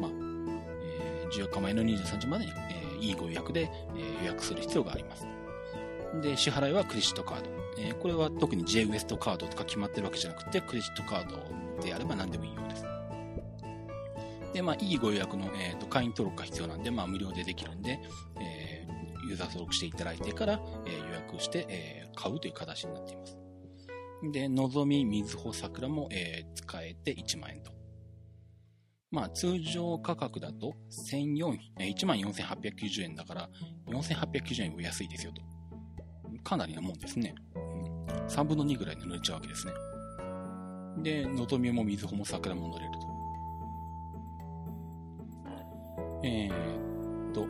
[0.00, 0.10] まあ、
[0.82, 5.26] えー、14日前の23時までに、えー、いいご予約で、えー、予約する必要があります。
[6.22, 7.50] で、支払いはクレジットカード。
[7.78, 12.84] えー、これは特に J ウエストカードとか決まってるわけじゃなくて、クレジットカードであれば何でもいいようです。
[14.52, 18.00] で、まあ、いいご予約の、えーと、会員登録が必要なんで、まあ、無料でできるんで、
[18.40, 23.38] えー、ユーザー登録していただいてから、えー、予約して、えー、買うという形になっています。
[24.32, 27.70] で、のぞみ、みずほ、桜も、えー、使えて1万円と。
[29.10, 30.74] まあ、通常価格だと、
[31.10, 33.50] 14,4890円だから、
[33.86, 35.57] 4890円お安いですよと。
[36.44, 37.34] かなりなもんですね。
[37.54, 37.88] うん
[38.28, 39.72] 3分の2ぐらいで乗れちゃうわけですね。
[40.98, 42.98] で、のぞみもみずほも桜も乗れると。
[46.24, 47.46] えー、っと、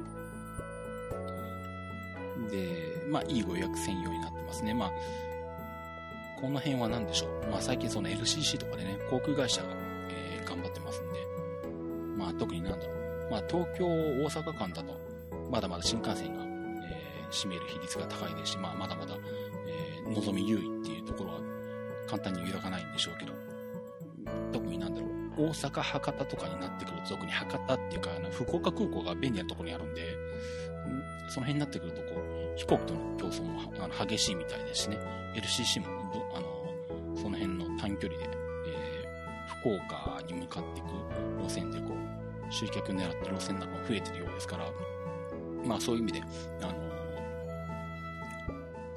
[2.50, 4.74] で、まあ、いいご予約専用になってますね。
[4.74, 4.92] まあ、
[6.40, 7.50] この辺は何でしょう。
[7.50, 9.68] まあ、最近その LCC とかでね、航空会社が、
[10.10, 11.26] えー、頑張ってますんで、
[12.16, 13.30] まあ、特になんだろう。
[13.30, 14.94] まあ、東京、大阪間だと、
[15.50, 16.47] まだまだ新幹線が、
[17.30, 19.14] 占める比率が高いですし、まあ、まだまだ、
[19.66, 21.40] えー、望み優位っていうところは
[22.06, 23.32] 簡単に揺らがないんでしょうけど、
[24.52, 25.10] 特になんだろう。
[25.38, 30.16] 大阪、博多とかになってくると、特に博多っていうか、あの、福岡空港が便利なところにあるんで、
[31.28, 34.98] その辺になってくると、こう、飛行機との競争もあの激しいみたいですしね、
[35.36, 35.86] LCC も
[36.34, 38.28] あの、その辺の短距離で、
[38.66, 40.86] えー、福岡に向かっていく
[41.40, 44.64] 路線で、こう、集客狙って路線なんかも増えてるようですから、
[45.64, 46.22] まあそういう意味で、
[46.62, 46.72] あの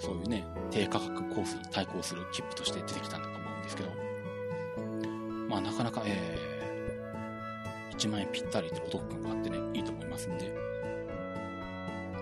[0.02, 3.90] そういうね、低価格コースに対抗する切符として出てきたんだと思うんですけど、
[5.48, 10.52] まあなかなか、えー、1万円ぴったりでお得感があってね、いいと思いますんで、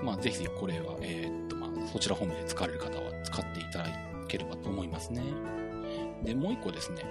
[0.03, 3.85] まあぜひこれは、えー、っと、まあそちら方面で使われる方は使っていただ
[4.27, 5.23] ければと思いますね。
[6.23, 7.05] で、もう一個ですね、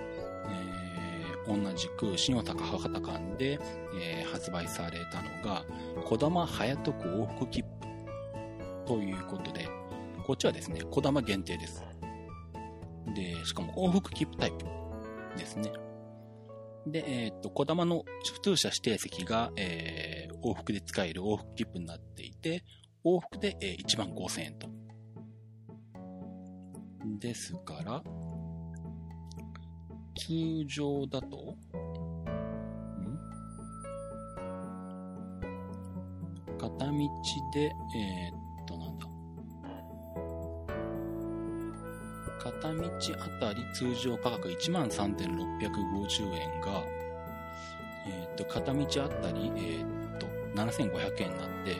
[1.47, 3.59] えー、同じく新大阪博多間で、
[3.99, 5.65] えー、発売されたのが、
[6.05, 7.69] 小玉早徳往復切符
[8.87, 9.68] ということで、
[10.29, 11.83] こっちはですね、小玉限定です。
[13.15, 14.67] で、しかも往復切符タイプ
[15.39, 15.73] ですね。
[16.87, 18.05] で、えっ、と、小玉の
[18.35, 22.63] 普通車指定席が、えー、往復で使える往復切符になっていて、
[23.07, 24.69] 往復で、えー、1万5000円と。
[27.21, 28.03] ですから、
[30.15, 31.57] 通常だと、
[32.99, 33.17] ん？
[36.59, 36.91] 片道
[37.55, 38.48] で、えー、
[42.53, 42.91] 片道
[43.21, 46.83] あたり通常価格13,650円が、
[48.07, 51.77] えっ、ー、と、片道あたり、えっ、ー、と、7,500円になって、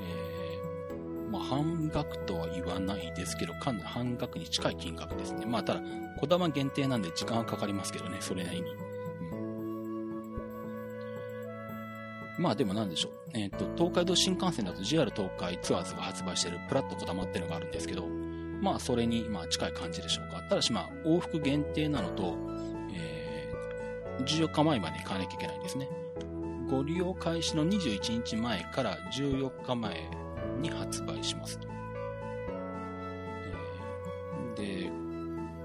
[0.00, 5.44] えー、まあ、半額とは言わないですけど、かなり半額に近い金額ですね。
[5.44, 5.80] まあ、ただ、
[6.20, 8.86] 小玉限定なんで時間はかかりますけどね、それなりに。
[12.38, 13.12] まあでもなんでしょう。
[13.32, 18.04] えっ、ー、と、東海道新幹線だと JR 東海ツアーズが発売しているプラット小玉っていうのがあるんですけど、
[18.60, 20.42] まあ、それに、まあ、近い感じでしょうか。
[20.48, 22.36] ただし、まあ、往復限定なのと、
[22.92, 25.88] えー、14日前までに買わなきゃいけないんですね。
[26.68, 30.10] ご利用開始の21日前から14日前
[30.60, 31.68] に発売しますと。
[34.56, 34.90] で、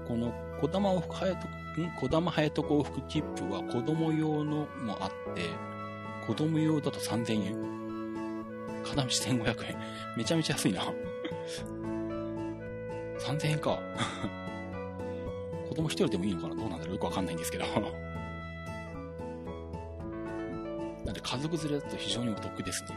[0.06, 1.36] この小玉往復早ん？
[1.98, 5.48] 小玉早徳往復切符は子供用のもあって、
[6.26, 7.72] 子供用だと3000円。
[8.84, 9.78] 片道1500円。
[10.16, 10.82] めちゃめちゃ安いな。
[13.22, 13.78] 3000円か。
[15.68, 16.54] 子供一人でもいいのかな？
[16.54, 16.94] どうなんだろう？
[16.94, 17.64] よくわかんないんですけど。
[21.04, 22.90] なんで家族連れだと非常にお得ですね。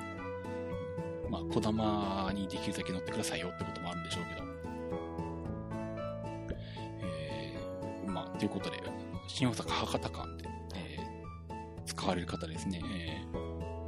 [1.30, 4.44] まあ、小玉にできるだけ乗ってくださいよってこともあるんでしょうけど。
[7.02, 8.78] えー、まあ、ということで、
[9.28, 13.26] 新大阪博多間で、えー、使われる方ですね、え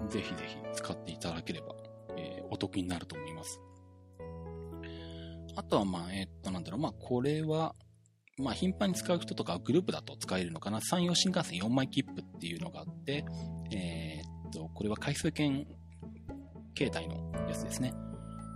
[0.04, 1.76] ー、ぜひぜひ使っていただければ、
[2.18, 3.62] えー、お得になると思います。
[5.58, 7.74] あとは、まあ、え、っと、なんだろう、まあ、これは、
[8.38, 10.82] まあ、頻繁に使う人とかグループだと使えるのかな。
[10.82, 13.26] 山陽新幹線4枚切符っていうのがあって、
[13.72, 15.66] えー、っと、これは回数券
[16.76, 17.92] 形態のやつですね。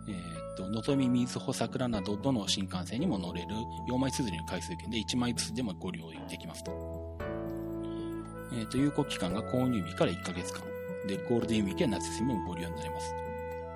[0.07, 3.47] えー、っと、のぞみ、みずほ、桜など、どの新幹線にも乗れる
[3.89, 7.17] 4枚綴りの回数券で1枚ずつでもご利用できますと。
[8.53, 10.61] えー、っと、有効期間が購入日から1ヶ月間。
[11.07, 13.15] で、ゴールデンウィークや夏休みもご利用になれます。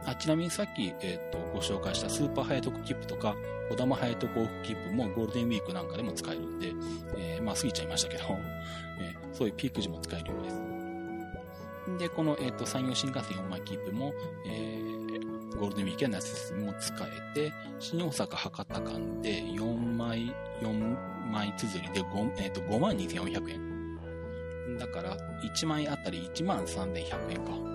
[0.05, 3.35] あちなみにさっき、えっ、と、ご紹介したスーパー早徳切符とか、
[3.69, 6.73] 小玉早徳往復切符もゴールデンウィークなんかでも使えるんで、
[7.17, 8.23] えー、まあ過ぎちゃいましたけど、
[9.01, 11.99] えー、そういうピーク時も使えるようです。
[11.99, 14.13] で、この、えっ、と、山陽新幹線4枚切符も、
[14.45, 20.97] えー、ゴールデンウィークや夏休みも使えて、新大阪博多間で4枚、4
[21.31, 24.77] 枚綴りで 5,、えっ、と、5万2400円。
[24.77, 27.74] だから、1枚あたり1万3100円か。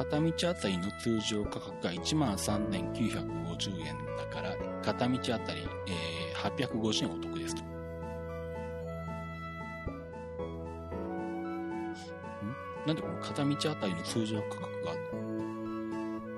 [0.00, 7.62] 片道あたりの通常価格が13,950円だから、片道あたり、えー、850円お得ですと。
[7.62, 7.66] ん？
[12.86, 14.94] なんでこの片道あたりの通常価格が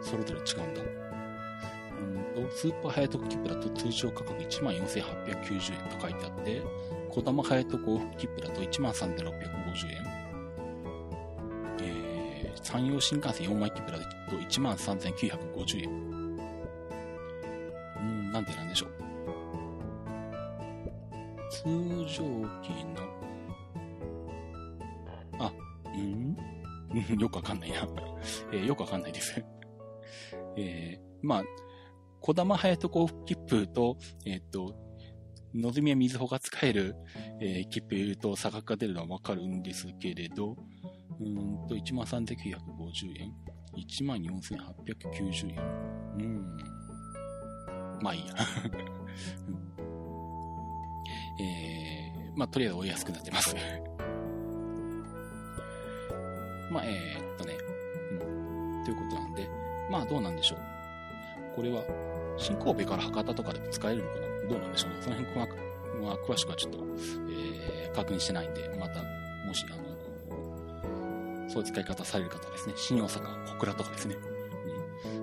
[0.02, 0.82] それぞれ違うんだ？
[2.00, 6.62] うんと、スーパー早徳切符だと通常価格14,890円と書いてあって、
[7.10, 10.21] 小玉早徳往復切符だと13,650円。
[12.72, 14.04] 山陽新幹線4枚切符だと
[14.36, 15.90] 1万3950円。
[18.00, 18.90] うん、なんでなんでしょう。
[21.50, 21.64] 通
[22.08, 22.24] 常
[22.62, 22.96] 期の、
[25.38, 25.52] あ、
[25.94, 26.34] うん？
[27.20, 27.86] よくわかんないな
[28.52, 29.44] えー、よくわかんないです
[30.56, 31.44] えー、まあ、
[32.20, 34.74] 小玉早徳往復切符と、えっ、ー、と、
[35.54, 36.96] のぞみやみずほが使える、
[37.38, 40.56] えー、切符と差額が出るのはわかるんですけれど、
[41.24, 41.28] う
[41.64, 43.32] んと、13,950円。
[43.76, 45.58] 14,890円。
[46.18, 46.56] うん。
[48.02, 48.34] まあいいや。
[51.40, 53.56] えー、まあとりあえずお安くなってます
[56.70, 57.54] まあ、えー、っとね、
[58.12, 58.14] う
[58.80, 58.84] ん。
[58.84, 59.48] ということなんで、
[59.90, 60.58] まあどうなんでしょう。
[61.54, 61.84] これは、
[62.38, 64.32] 新神戸から博多とかでも使えるのかな？
[64.48, 64.96] どうなんでしょうね。
[65.02, 65.46] その辺は、
[66.02, 66.78] まあ、詳しくはちょっと、
[67.30, 69.02] えー、確認してないんで、また、
[69.46, 69.91] もし、あの、
[71.52, 72.72] そういう使い方される方ですね。
[72.76, 74.16] 新大阪、小倉とかですね。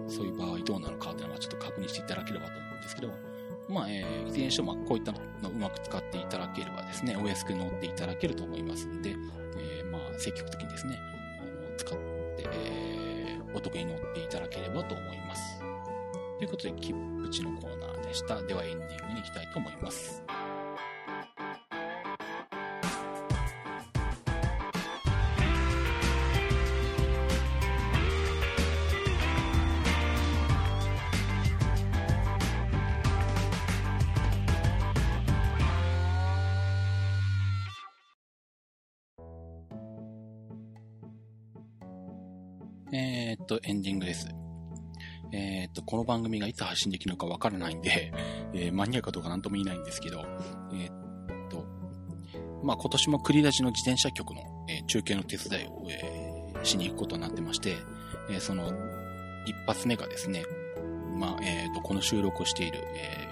[0.04, 3.10] うん、そういう場合どうなのかというのはちょっと確認していただければと思うんですけど、
[3.68, 9.16] まあ、えー、いずれにしても、ま、こういったのをうまく使っていただければですね、お安く乗っていただけると思いますんで、
[9.58, 11.00] えー、まあ、積極的にですね、
[11.40, 11.98] あの、使っ
[12.38, 15.60] て、えー、お得に乗っていただければと思います。
[16.38, 18.42] ということで、切符地のコーナーでした。
[18.44, 20.24] では、エンディングに行きたいと思います。
[46.60, 48.14] つ配信できるのかわからないんで、
[48.54, 50.26] えー、間に合うかどうかなんとも言えないんですけど、
[50.74, 51.66] えー、っと、
[52.64, 57.78] まあ、今年も繰り出しの自転車局の、え中継の手伝いを、えしに行くことになってまして、
[58.30, 58.72] えその、
[59.46, 60.44] 一発目がですね、
[61.18, 63.28] まあ、えっと、この収録をしている、え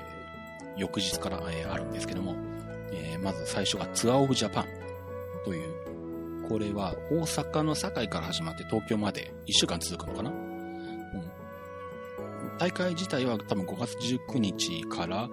[0.77, 2.35] 翌日から、えあるんですけども、
[2.91, 4.65] えまず最初がツアーオブジャパン
[5.43, 5.87] という
[6.47, 10.31] これは大阪の堺から始まって東京まで1週間続くのかな、
[12.57, 15.29] 大会自体は多分5月19日から、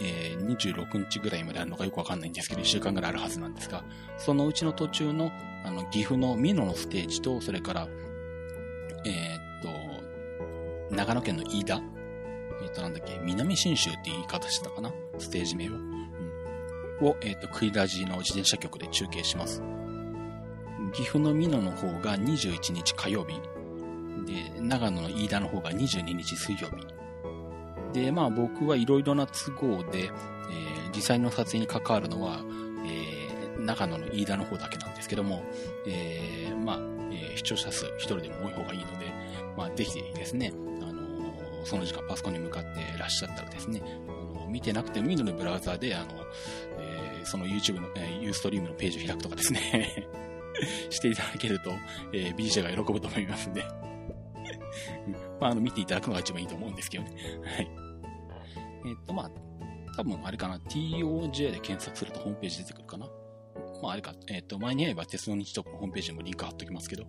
[0.00, 3.84] えー、26日ぐらいまであるのかよくわかんないんですけど、1週間ぐらいあるはずなんですが、
[4.16, 5.30] そのうちの途中の、
[5.64, 7.88] あの、岐阜の美濃のステージと、それから、
[9.04, 11.80] えー、っと、長野県の飯田
[12.62, 14.92] えっ、と、なんだっけ、南信州って言い方してたかな？
[15.18, 15.76] ステージ名は。
[15.76, 17.06] うん。
[17.06, 19.62] を、えっ、と、クイラジの自転車局で中継します。
[20.92, 23.40] 岐阜の美濃の方が21日火曜日。
[24.24, 26.86] で、長野の飯田の方が22日水曜日。
[27.92, 30.10] で、まあ僕はいろいろな都合で、えー、
[30.94, 32.40] 実際の撮影に関わるのは、
[32.86, 35.42] えー、長野の飯田の方だけなんですけども、
[35.86, 36.78] えー、まあ、
[37.10, 39.06] え、視聴者数一人でも多い方がいいので、
[39.56, 40.52] まあ、ぜひですね、
[40.82, 46.06] あの、その時間パソコンに向かってらっしゃったらですね、あの、見てなくてもいいのでブラウザで、あの、
[46.78, 50.08] えー、その YouTube の、えー、ユーストリームのページを開くとかですね
[50.90, 51.72] していただけると、
[52.12, 53.64] えー、BJ が喜ぶと思いますんで
[55.40, 57.10] まあ、あの、見ていただくのが一番いいと思うんですけどね。
[57.42, 57.70] はい。
[58.86, 59.30] えっ、と、まあ、
[59.96, 63.06] 多分あれかな、TOJ で検索するとホームページ出てくるかな。
[63.82, 67.06] まあ、あれか、えっ、と、前に言えば鉄道日特のホームページにもリンク貼っときますけど。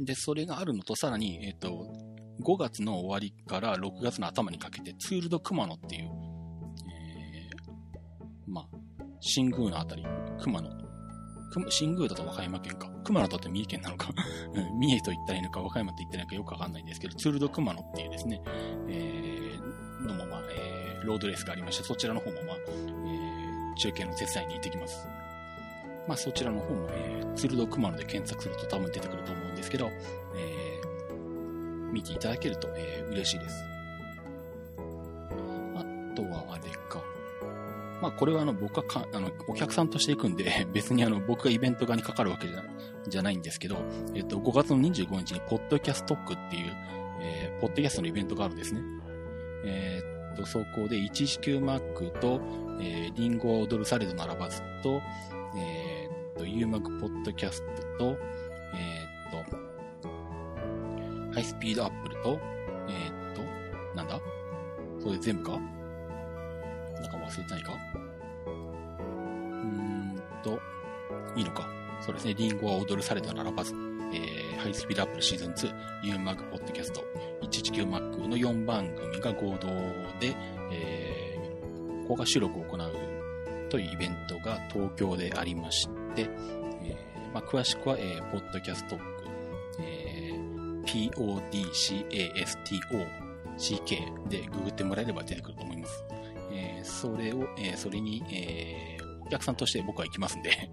[0.00, 1.92] で、それがあるのと、さらに、えっ、と、
[2.40, 6.10] 5月の終わりから6月の頭にかけて、ツールド熊野っていう、
[6.90, 8.68] えー、まあ、
[9.20, 10.04] 新宮のあたり、
[10.40, 10.81] 熊野
[11.68, 12.90] 新宮だと和歌山県か。
[13.04, 14.08] 熊野だと三重県なのか。
[14.78, 18.42] 三重と言ったらいいのか、和歌山と言ったらいいのかよくわかんないんですけど、ツールド熊野っていうですね、
[18.88, 25.06] えー、のもまあ、えー、ロードレースがありまして、そちらの方もまあ、えー、中継の手伝いに行ってきます。
[26.08, 29.90] まあ、そちらの方も、えー、ツールド熊野で検索すると多分出てくると思うんですけど、
[30.36, 33.64] えー、見ていただけると、えー、嬉しいです。
[35.76, 35.84] あ
[36.16, 36.81] とはあれか。
[38.02, 42.66] まあ、これはあの、僕はか、あの、お客さんとして行くんで、 別にあの、僕がイベント側にかかるわけじゃない、
[43.06, 43.76] じゃないんですけど、
[44.12, 46.72] えっと、5月の25日に、ポッドキャストックっていう、
[47.20, 48.80] えー、ポッドキャストのイベントがあるんですね。
[49.64, 52.40] えー、っと、そこで 119Mac と、
[52.80, 55.00] えー、リンゴは踊るされどならばずと、
[55.56, 57.62] えー、っと、ユーマグポッドキャス
[57.98, 58.18] トと、
[58.74, 62.40] えー、っと、ハイスピードアップルと、
[62.88, 63.42] えー、っと、
[63.96, 64.20] なんだ？
[64.98, 65.81] それ全部か？
[67.22, 67.72] 忘れてないか？
[68.46, 68.52] うー
[69.64, 70.58] んと、
[71.36, 71.68] いいのか。
[72.00, 72.34] そうですね。
[72.34, 73.74] リンゴは踊るされたならばず、
[74.12, 77.04] えー、ハイスピードアップルシーズン2、ユーマグポッドキャスト、
[77.42, 79.68] 119マックの4番組が合同
[80.20, 80.34] で、
[80.72, 82.92] えー、公開収録を行う
[83.70, 86.28] というイベントが東京でありまして、
[86.82, 88.98] えーまあ、詳しくは、えー、ポッドキャスト、
[89.80, 93.06] えー、PODCASTO
[93.56, 95.51] CK でググってもらえれば出てくる。
[97.02, 100.70] それを、えー、それに、えー、お客さんとして僕は行きますんで。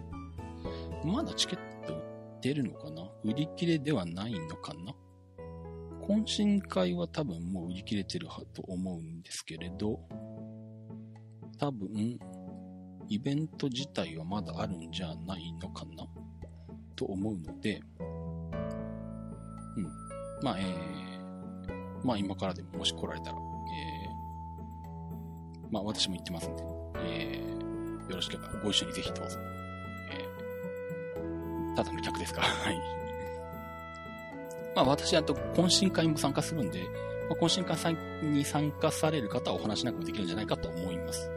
[1.04, 3.02] まだチケット売ってるのかな？
[3.22, 4.94] 売り切れではないのかな？
[6.06, 10.00] 懇親会は多分もう売り切れてるはと思うんですけれど、
[11.58, 12.18] 多分、
[13.08, 16.06] イベント自体はまだあるんじゃないのかな？
[16.96, 17.82] と思うので、
[19.76, 19.84] うん。
[20.42, 23.38] まあ、えー、まあ今からでももし来られたら、
[25.72, 26.62] まあ私も言ってますんで、
[26.98, 29.38] えー、よろしければご一緒にぜひどうぞ。
[30.10, 32.78] えー、ただの客ですか はい。
[34.76, 36.80] まあ私、あと懇親会も参加するんで、
[37.28, 41.30] まあ、懇親会に参加される方はお話しなくもできるんじゃないかと思います。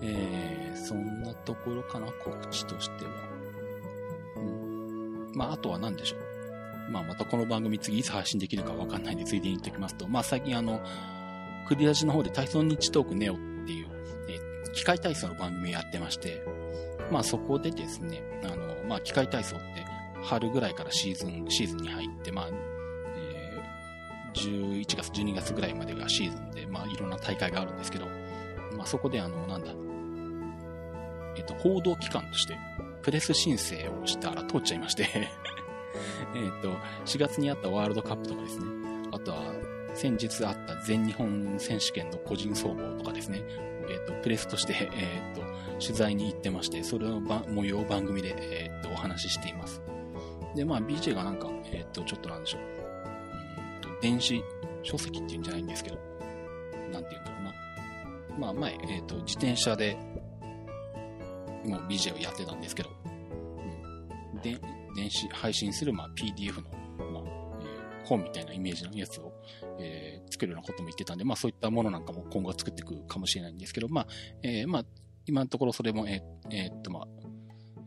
[0.00, 3.10] えー、そんなところかな、告知としては。
[4.36, 5.32] うん。
[5.34, 6.90] まあ、あとは何でしょう。
[6.90, 10.80] まあ、またこの番組次いつ配信できるかわかんないんで、ついでに言っておきますと、まあ、最近あの、
[11.68, 13.88] クリアジの方で体操日トークネオっていう、
[14.30, 16.42] え機械体操の番組やってまして、
[17.12, 19.84] まあそこでですね、あの、まあ機械体操って
[20.22, 22.48] 春ぐらいからシーズン、シーズンに入って、まあ、
[23.16, 28.06] えー、11月、12月ぐらいまでがシーズンで、まあいろんな大会があるんですけど、
[28.74, 29.72] まあそこであの、なんだ、
[31.36, 32.56] えっ、と、報道機関として、
[33.02, 35.04] プレス申請をしたら通っちゃいまして
[36.34, 36.72] えっと、
[37.04, 38.64] 4月にあったワールドカップとかですね、
[39.12, 39.67] あとは、
[39.98, 43.42] 先日あった全日本選手権の個人総合とかですね、
[43.88, 45.42] えっ、ー、と、プレスとして、えっ、ー、と、
[45.84, 49.82] 取材に行ってまして、それの模様を番組で、えっ、ー、と、お話ししています。
[50.54, 52.60] で、まあ、BJ がなんか、えっ、と、ちょっとなんでしょう。
[52.60, 54.40] うんと、電子
[54.84, 55.96] 書籍っていうんじゃないんですけど、
[56.92, 57.54] なんて言うんだろうな。
[58.38, 59.96] まあ、前、えっ、と、自転車で、
[61.64, 62.90] もう BJ をやってたんですけど、
[64.34, 64.60] うん、で、
[64.94, 67.22] 電子配信する、まあ、PDF のまあ、
[67.62, 67.78] えー
[68.08, 69.32] 本みたいなイメージのやつを、
[69.80, 74.06] えー、作るようなことも言ってたんで、まあそういったものなんかも今後は作っていくかもしれないんですけど、まあ、
[74.42, 74.84] えー、まあ、
[75.26, 77.06] 今のところそれも、えー、えー、っと、まあ、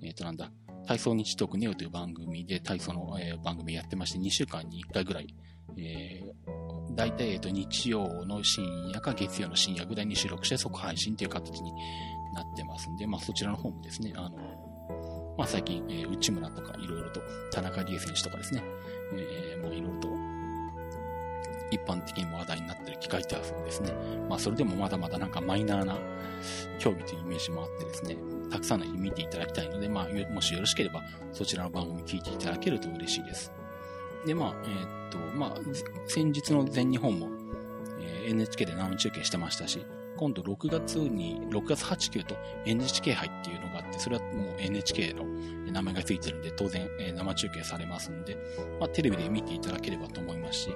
[0.03, 0.51] えー、っとなんだ、
[0.87, 5.35] 体操日トークネオという番組で体操の、えー、番組やってまして、2週間に1回ぐらい、
[5.77, 11.71] えー、大体、えっと、日曜の深夜か月曜の深夜ぐらいに収録して即配信という形に
[12.33, 17.21] なってますんで、まあそちらの方もですね、あの、まあ最近、えー、内村とかいろいろと、
[17.51, 18.63] 田中理恵選手とかですね、
[19.13, 20.09] えー、まあいろいろと、
[21.71, 23.93] 一般的にも話題になってる機械体操ですね。
[24.29, 25.97] まあそれでもまだまだなんかマイナーな
[26.79, 28.17] 競技というイメージもあってですね、
[28.51, 31.01] たくさんの人見ていただきたいので、まあもしよろしければ
[31.31, 33.51] そちらの番組聞いていただけると嬉しいです。
[34.25, 35.59] で、まあ、えー、っと、まあ、
[36.07, 37.27] 先日の全日本も、
[37.99, 39.83] えー、NHK で生中継してましたし、
[40.17, 45.23] 今度6月に、6月8、9と NHK 杯っていうのがあって、それはもう NHK の
[45.71, 48.37] 名前がついてるんで、当然、え生中継されますんで、
[48.79, 50.69] まあ、テレビで見ていただければと思いますし、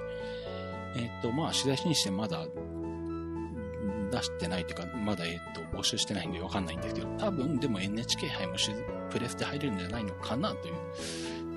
[0.96, 2.46] えー、と、まあ、取材しにしてまだ
[4.10, 8.54] 出してないというか、まだ、えっと、募集してないんでわかんないんですけど、多分でも NHK 杯も
[9.10, 10.74] プレスで入れるんじゃないのかなという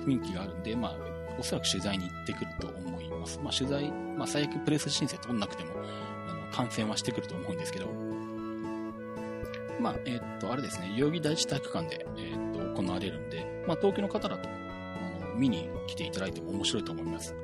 [0.06, 0.96] 雰囲気があるんで、まあ、
[1.38, 3.40] おそらく取材に行ってくると思います。
[3.42, 5.70] まあ、取材、まあ、最悪プレス申請取んなくても、
[6.28, 7.86] あの感染はしてくると思うんですけど、
[9.80, 17.34] まあ、えっ、と、あれですね、代々木第一体育館で、えっ、と、行われるんで、まあ、東京の方だと、あの、見に来ていただいても面白いと思います。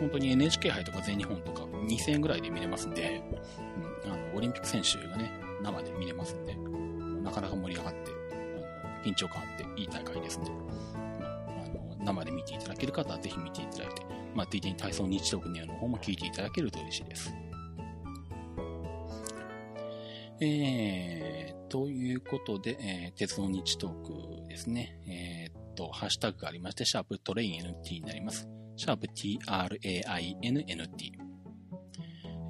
[0.00, 3.22] 本当に NHK 杯とか全日本とか2000円ぐらいで見れますんで、
[4.04, 5.30] うん、あの、オリンピック選手がね、
[5.62, 6.54] 生で見れますんで、
[7.22, 14.02] なかなか盛り上がって、あの緊張感あっていい大会ですんで、まあ、あの、生で見ていただける方はぜひ見ていただいて、
[14.34, 17.34] まあ、ついでに体操日特にの方も聞いていただけると嬉しいです。
[20.40, 25.00] えー、ということで、えー、鉄道日トークですね。
[25.08, 28.48] えー、っと、ハッシュタグがありまして、シャープトレイン NT になります。
[28.78, 31.12] シャープ TRAINNT。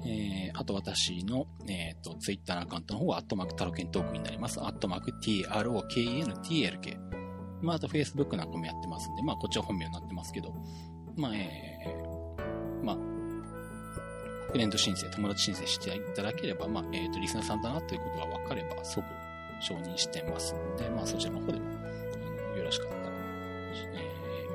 [0.05, 4.61] えー、あと私の、えー、っと、ツイッターのアカウントの方は、アットマークタロケントークになります。
[4.61, 6.97] アットマーク TROKENTLK。
[7.61, 10.53] まあ、あと Facebook なんかもやってますんで、まあ、こっちは本名になってますけど、
[11.17, 12.97] まあ、えー、まあ、
[14.51, 19.03] フレンド申請、友達申請していただければ、まあ、えっ、ー、と、リスナーさんだなということが分かれば、即
[19.59, 21.65] 承認してますので、まあ、そちらの方でも、
[22.55, 22.98] よろしかった、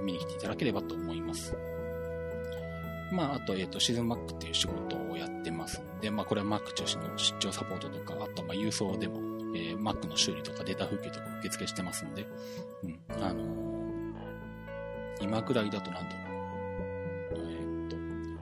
[0.04, 1.56] 見に来ていただければと思います。
[3.12, 9.18] まあ、あと、えっ、ー、と、シーズンマックっていう仕事をやってますんで、まあ、これは Mac 中心の出張サポートとか、あと、まあ、郵送でも、
[9.54, 12.26] えー、Mac の修理とかデータ風景とか受付してますんで、
[12.82, 13.44] うん、あのー、
[15.20, 16.24] 今くらいだとなんだろう、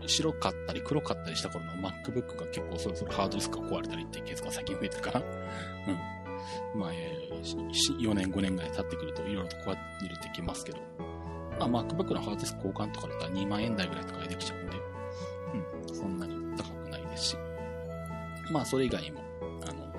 [0.09, 5.21] 白かったり黒かったりした頃の MacBook が結構そろそろハードディスクが壊れたりっていうケースが最近増えてるかな。
[6.75, 6.81] うん。
[6.81, 9.75] まあ、えー、4年5年ぐらい経ってくるといろいろと壊
[10.09, 10.79] れてきますけど、
[11.59, 14.77] まあ、MacBook のハードディスク交換とかだったら2万円台ぐらいとかでできちゃうんで、
[15.89, 17.37] うん、そんなに高くないですし、
[18.51, 19.21] まあ、それ以外にも、
[19.63, 19.93] あの、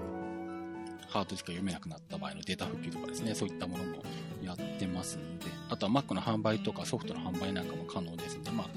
[1.08, 4.04] ハードディスクが読めなくなった場合のデータ復旧とかですね、そういったものも
[4.44, 8.68] やってますんで、あとは Mac の販売とかソフトの販売なんかも可能ですんで、まあ、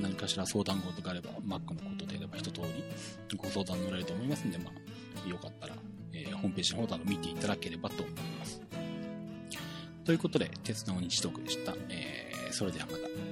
[0.00, 1.60] 何かしら相談事があれば、Mac のこ
[1.98, 5.74] とであれば一通りご相談乗られると思いますんで、まあ、よかったら、
[6.12, 8.65] えー、ホームページの方など見ていただければと思います。
[10.06, 11.74] ということで、鉄の日読でした。
[11.88, 13.25] えー、それではまた。